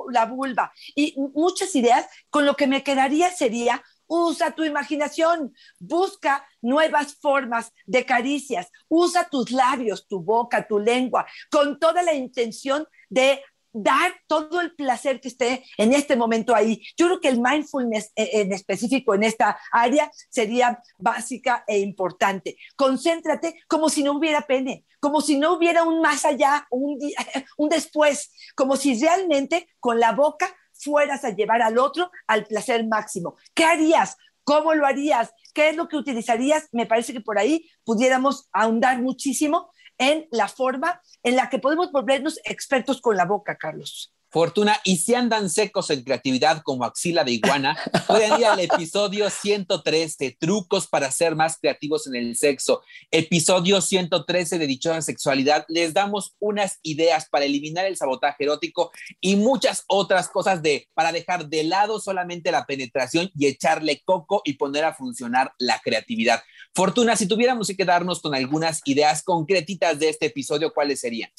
la 0.08 0.26
vulva. 0.26 0.72
Y 0.96 1.16
muchas 1.34 1.76
ideas, 1.76 2.08
con 2.30 2.46
lo 2.46 2.56
que 2.56 2.68
me 2.68 2.84
quedaría 2.84 3.30
sería 3.32 3.84
usa 4.06 4.52
tu 4.52 4.64
imaginación, 4.64 5.54
busca 5.80 6.46
nuevas 6.62 7.16
formas 7.16 7.72
de 7.86 8.06
caricias, 8.06 8.68
usa 8.88 9.28
tus 9.30 9.50
labios, 9.52 10.08
tu 10.08 10.22
boca, 10.22 10.68
tu 10.68 10.78
lengua, 10.78 11.26
con 11.50 11.80
toda 11.80 12.04
la 12.04 12.14
intención 12.14 12.86
de 13.10 13.42
dar 13.74 14.14
todo 14.28 14.62
el 14.62 14.74
placer 14.76 15.20
que 15.20 15.28
esté 15.30 15.64
en 15.78 15.94
este 15.94 16.16
momento 16.16 16.56
ahí. 16.56 16.82
Yo 16.98 17.08
creo 17.08 17.20
que 17.20 17.28
el 17.30 17.42
mindfulness 17.42 18.12
eh, 18.16 18.30
en 18.42 18.54
específico 18.54 19.16
en 19.16 19.24
esta 19.24 19.58
área 19.72 20.10
sería 20.30 20.80
básica 20.98 21.64
e 21.68 21.80
importante. 21.80 22.58
Concéntrate 22.76 23.56
como 23.68 23.90
si 23.90 24.04
no 24.04 24.14
hubiera 24.14 24.42
pene, 24.42 24.86
como 25.00 25.22
si 25.22 25.38
no 25.38 25.54
hubiera 25.54 25.84
un 25.84 26.02
más 26.02 26.24
allá, 26.26 26.68
un, 26.70 26.98
di- 27.00 27.14
un 27.58 27.70
después, 27.70 28.32
como 28.56 28.76
si 28.78 29.00
realmente 29.00 29.68
con 29.80 30.00
la 30.00 30.12
boca 30.12 30.56
fueras 30.74 31.24
a 31.24 31.32
llevar 31.32 31.62
al 31.62 31.78
otro 31.78 32.12
al 32.28 32.46
placer 32.46 32.86
máximo. 32.88 33.36
¿Qué 33.54 33.64
harías? 33.66 34.18
¿Cómo 34.44 34.74
lo 34.74 34.86
harías? 34.86 35.32
¿Qué 35.54 35.70
es 35.70 35.76
lo 35.76 35.88
que 35.88 35.96
utilizarías? 35.96 36.68
Me 36.74 36.86
parece 36.86 37.14
que 37.14 37.22
por 37.22 37.40
ahí 37.40 37.70
pudiéramos 37.86 38.50
ahondar 38.52 39.02
muchísimo 39.02 39.72
en 40.04 40.28
la 40.32 40.48
forma 40.48 41.02
en 41.24 41.36
la 41.36 41.50
que 41.50 41.60
podemos 41.60 41.92
volvernos 41.92 42.40
expertos 42.44 43.02
con 43.02 43.16
la 43.16 43.26
boca, 43.26 43.58
Carlos. 43.58 44.13
Fortuna, 44.34 44.80
y 44.84 44.98
si 44.98 45.14
andan 45.14 45.48
secos 45.48 45.92
en 45.92 46.02
creatividad 46.02 46.64
como 46.64 46.86
axila 46.86 47.24
de 47.24 47.34
iguana, 47.34 47.78
pueden 48.08 48.40
ir 48.40 48.48
al 48.48 48.60
episodio 48.60 49.30
113, 49.30 50.38
trucos 50.40 50.88
para 50.88 51.12
ser 51.12 51.36
más 51.36 51.60
creativos 51.60 52.08
en 52.08 52.16
el 52.16 52.36
sexo. 52.36 52.82
Episodio 53.12 53.80
113 53.80 54.58
de 54.58 54.66
Dichosa 54.66 55.04
Sexualidad. 55.04 55.66
Les 55.68 55.94
damos 55.94 56.34
unas 56.40 56.80
ideas 56.82 57.30
para 57.30 57.46
eliminar 57.46 57.86
el 57.86 57.96
sabotaje 57.96 58.46
erótico 58.46 58.92
y 59.22 59.36
muchas 59.36 59.84
otras 59.86 60.30
cosas 60.30 60.64
de, 60.64 60.90
para 60.96 61.12
dejar 61.12 61.48
de 61.48 61.66
lado 61.66 62.00
solamente 62.00 62.52
la 62.52 62.66
penetración 62.66 63.30
y 63.38 63.46
echarle 63.46 64.02
coco 64.04 64.42
y 64.46 64.54
poner 64.54 64.84
a 64.84 64.96
funcionar 64.96 65.54
la 65.60 65.80
creatividad. 65.80 66.42
Fortuna, 66.74 67.16
si 67.16 67.28
tuviéramos 67.28 67.68
que 67.68 67.78
quedarnos 67.78 68.20
con 68.20 68.34
algunas 68.34 68.82
ideas 68.86 69.22
concretitas 69.22 70.00
de 70.00 70.10
este 70.10 70.26
episodio, 70.26 70.74
¿cuáles 70.74 71.02
serían? 71.02 71.30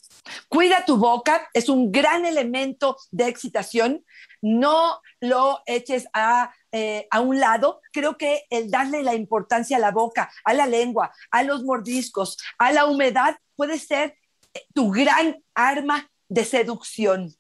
Cuida 0.48 0.85
tu 0.87 0.96
boca, 0.96 1.48
es 1.52 1.68
un 1.68 1.90
gran 1.90 2.24
elemento 2.24 2.84
de 3.11 3.29
excitación. 3.29 4.05
No 4.42 5.01
lo 5.20 5.61
eches 5.66 6.07
a, 6.12 6.55
eh, 6.73 7.07
a 7.11 7.20
un 7.20 7.40
lado. 7.40 7.81
Creo 7.92 8.16
que 8.16 8.44
el 8.51 8.70
darle 8.70 9.03
la 9.03 9.14
importancia 9.14 9.77
a 9.77 9.81
la 9.81 9.90
boca, 9.90 10.31
a 10.44 10.55
la 10.55 10.66
lengua, 10.66 11.12
a 11.31 11.42
los 11.42 11.62
mordiscos, 11.64 12.37
a 12.59 12.73
la 12.73 12.87
humedad, 12.87 13.37
puede 13.57 13.79
ser 13.79 14.16
eh, 14.55 14.62
tu 14.75 14.90
gran 14.90 15.42
arma 15.55 16.11
de 16.29 16.44
seducción. 16.44 17.35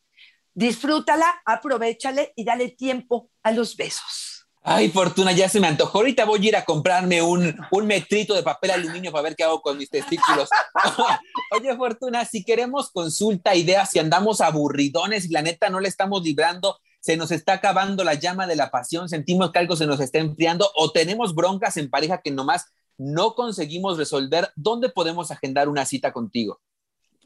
Disfrútala, 0.54 1.42
aprovechale 1.44 2.32
y 2.36 2.44
dale 2.44 2.68
tiempo 2.70 3.30
a 3.42 3.50
los 3.50 3.76
besos. 3.76 4.33
Ay, 4.66 4.88
Fortuna, 4.88 5.32
ya 5.32 5.46
se 5.46 5.60
me 5.60 5.66
antojó. 5.66 5.98
Ahorita 5.98 6.24
voy 6.24 6.42
a 6.42 6.48
ir 6.48 6.56
a 6.56 6.64
comprarme 6.64 7.20
un, 7.20 7.54
un 7.70 7.86
metrito 7.86 8.34
de 8.34 8.42
papel 8.42 8.70
aluminio 8.70 9.12
para 9.12 9.24
ver 9.24 9.36
qué 9.36 9.44
hago 9.44 9.60
con 9.60 9.76
mis 9.76 9.90
testículos. 9.90 10.48
Oye, 11.52 11.76
Fortuna, 11.76 12.24
si 12.24 12.44
queremos 12.44 12.90
consulta, 12.90 13.54
ideas, 13.54 13.90
si 13.90 13.98
andamos 13.98 14.40
aburridones 14.40 15.26
y 15.26 15.28
la 15.28 15.42
neta 15.42 15.68
no 15.68 15.80
le 15.80 15.88
estamos 15.88 16.22
librando, 16.22 16.78
se 16.98 17.18
nos 17.18 17.30
está 17.30 17.52
acabando 17.52 18.04
la 18.04 18.14
llama 18.14 18.46
de 18.46 18.56
la 18.56 18.70
pasión, 18.70 19.10
sentimos 19.10 19.52
que 19.52 19.58
algo 19.58 19.76
se 19.76 19.86
nos 19.86 20.00
está 20.00 20.18
enfriando 20.18 20.66
o 20.76 20.90
tenemos 20.90 21.34
broncas 21.34 21.76
en 21.76 21.90
pareja 21.90 22.22
que 22.22 22.30
nomás 22.30 22.64
no 22.96 23.34
conseguimos 23.34 23.98
resolver, 23.98 24.50
¿dónde 24.56 24.88
podemos 24.88 25.30
agendar 25.30 25.68
una 25.68 25.84
cita 25.84 26.14
contigo? 26.14 26.62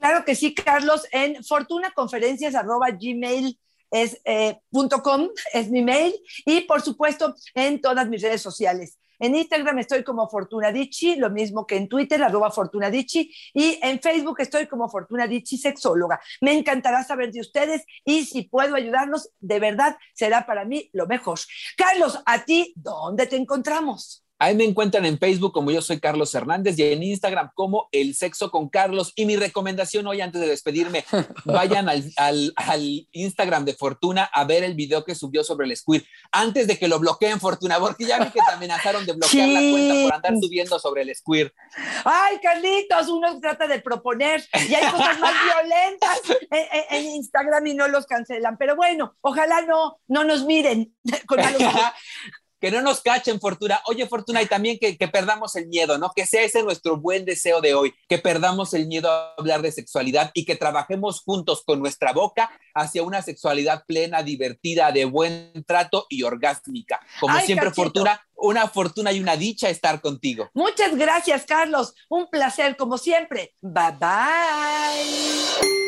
Claro 0.01 0.24
que 0.24 0.35
sí, 0.35 0.55
Carlos, 0.55 1.03
en 1.12 1.44
fortunaconferencias.gmail 1.44 3.61
es, 3.90 4.20
eh, 4.24 4.61
es 5.53 5.70
mi 5.70 5.83
mail 5.83 6.14
y 6.44 6.62
por 6.62 6.83
supuesto 6.83 7.35
en 7.55 7.81
todas 7.81 8.09
mis 8.09 8.22
redes 8.22 8.42
sociales. 8.42 8.98
En 9.20 9.35
Instagram 9.35 9.81
estoy 9.81 10.05
como 10.05 10.29
Fortunadichi, 10.29 11.16
lo 11.16 11.31
mismo 11.31 11.66
que 11.66 11.77
en 11.77 11.88
Twitter, 11.88 12.22
arroba 12.22 12.51
Fortunadichi, 12.51 13.35
y 13.53 13.79
en 13.83 14.01
Facebook 14.01 14.37
estoy 14.40 14.66
como 14.66 14.88
Fortunadichi 14.88 15.59
Sexóloga. 15.59 16.20
Me 16.40 16.53
encantará 16.53 17.03
saber 17.03 17.33
de 17.33 17.40
ustedes 17.40 17.85
y 18.05 18.24
si 18.27 18.42
puedo 18.42 18.77
ayudarlos, 18.77 19.31
de 19.40 19.59
verdad 19.59 19.96
será 20.14 20.46
para 20.46 20.64
mí 20.64 20.88
lo 20.92 21.07
mejor. 21.07 21.38
Carlos, 21.77 22.20
a 22.27 22.44
ti, 22.44 22.72
¿dónde 22.77 23.27
te 23.27 23.37
encontramos? 23.37 24.24
Ahí 24.40 24.55
me 24.55 24.64
encuentran 24.64 25.05
en 25.05 25.18
Facebook 25.18 25.53
como 25.53 25.72
yo 25.72 25.83
soy 25.83 25.98
Carlos 25.98 26.33
Hernández 26.33 26.79
y 26.79 26.85
en 26.85 27.03
Instagram 27.03 27.51
como 27.55 27.88
El 27.90 28.14
Sexo 28.14 28.53
con 28.53 28.68
Carlos. 28.68 29.12
Y 29.16 29.27
mi 29.27 29.37
recomendación 29.37 30.07
hoy, 30.07 30.20
antes 30.20 30.40
de 30.40 30.46
despedirme, 30.46 31.05
vayan 31.44 31.88
al, 31.88 32.05
al, 32.16 32.53
al, 32.55 33.09
Instagram 33.11 33.64
de 33.64 33.74
Fortuna 33.74 34.31
a 34.33 34.44
ver 34.44 34.62
el 34.62 34.74
video 34.74 35.05
que 35.05 35.16
subió 35.16 35.42
sobre 35.42 35.66
el 35.66 35.77
squid. 35.77 36.03
Antes 36.31 36.68
de 36.68 36.79
que 36.79 36.87
lo 36.87 37.01
bloqueen, 37.01 37.40
Fortuna, 37.40 37.81
porque 37.81 38.05
ya 38.07 38.18
vi 38.18 38.31
que 38.31 38.40
te 38.46 38.53
amenazaron 38.53 39.05
de 39.07 39.12
bloquear 39.14 39.48
sí. 39.48 39.55
la 39.55 39.61
cuenta 39.72 40.03
por 40.05 40.14
andar 40.14 40.35
subiendo 40.40 40.79
sobre 40.79 41.03
el 41.03 41.14
squid. 41.16 41.48
Ay, 42.05 42.38
Carlitos, 42.40 43.09
uno 43.09 43.40
trata 43.40 43.66
de 43.66 43.81
proponer 43.81 44.44
y 44.68 44.74
hay 44.74 44.90
cosas 44.92 45.18
más 45.18 45.35
violentas 45.44 46.20
en, 46.51 46.59
en, 46.72 46.85
en, 46.90 47.11
Instagram 47.16 47.66
y 47.66 47.74
no 47.74 47.88
los 47.88 48.07
cancelan. 48.07 48.57
Pero 48.57 48.77
bueno, 48.77 49.16
ojalá 49.20 49.62
no, 49.62 50.01
no 50.07 50.22
nos 50.22 50.44
miren 50.44 50.94
con 51.27 51.40
malos 51.40 51.62
que 52.61 52.71
no 52.71 52.83
nos 52.83 53.01
cachen, 53.01 53.40
Fortuna. 53.40 53.81
Oye, 53.87 54.07
Fortuna, 54.07 54.42
y 54.42 54.47
también 54.47 54.79
que, 54.79 54.97
que, 54.97 55.09
perdamos 55.09 55.57
el 55.57 55.68
miedo, 55.68 55.99
¿no? 55.99 56.12
Que 56.14 56.27
sea 56.27 56.42
ese 56.42 56.62
nuestro 56.62 56.97
buen 56.97 57.25
deseo 57.25 57.61
de 57.61 57.75
hoy, 57.75 57.94
que 58.09 58.18
perdamos 58.18 58.75
el 58.75 58.87
miedo 58.87 59.11
a 59.11 59.35
hablar 59.38 59.62
de 59.62 59.73
sexualidad 59.73 60.31
y 60.35 60.44
que 60.44 60.57
trabajemos 60.57 61.23
juntos 61.23 61.62
con 61.64 61.81
nuestra 61.81 62.12
boca 62.12 62.51
hacia 62.75 63.03
una 63.03 63.23
sexualidad 63.23 63.85
plena, 63.87 64.23
divertida, 64.23 64.92
de 64.92 65.05
buen 65.05 65.64
trato 65.66 66.07
y 66.09 66.23
orgásmica. 66.23 67.01
Como 67.21 67.35
Ay, 67.35 67.47
siempre, 67.47 67.68
cachito. 67.68 67.83
Fortuna, 67.83 68.27
una 68.37 68.68
fortuna 68.68 69.12
y 69.12 69.21
una 69.21 69.37
dicha 69.37 69.68
estar 69.68 70.01
contigo. 70.01 70.51
Muchas 70.55 70.97
gracias, 70.97 71.44
Carlos. 71.44 71.94
Un 72.09 72.29
placer, 72.31 72.77
como 72.77 72.99
siempre. 72.99 73.55
Bye 73.61 73.97
bye. 73.99 75.88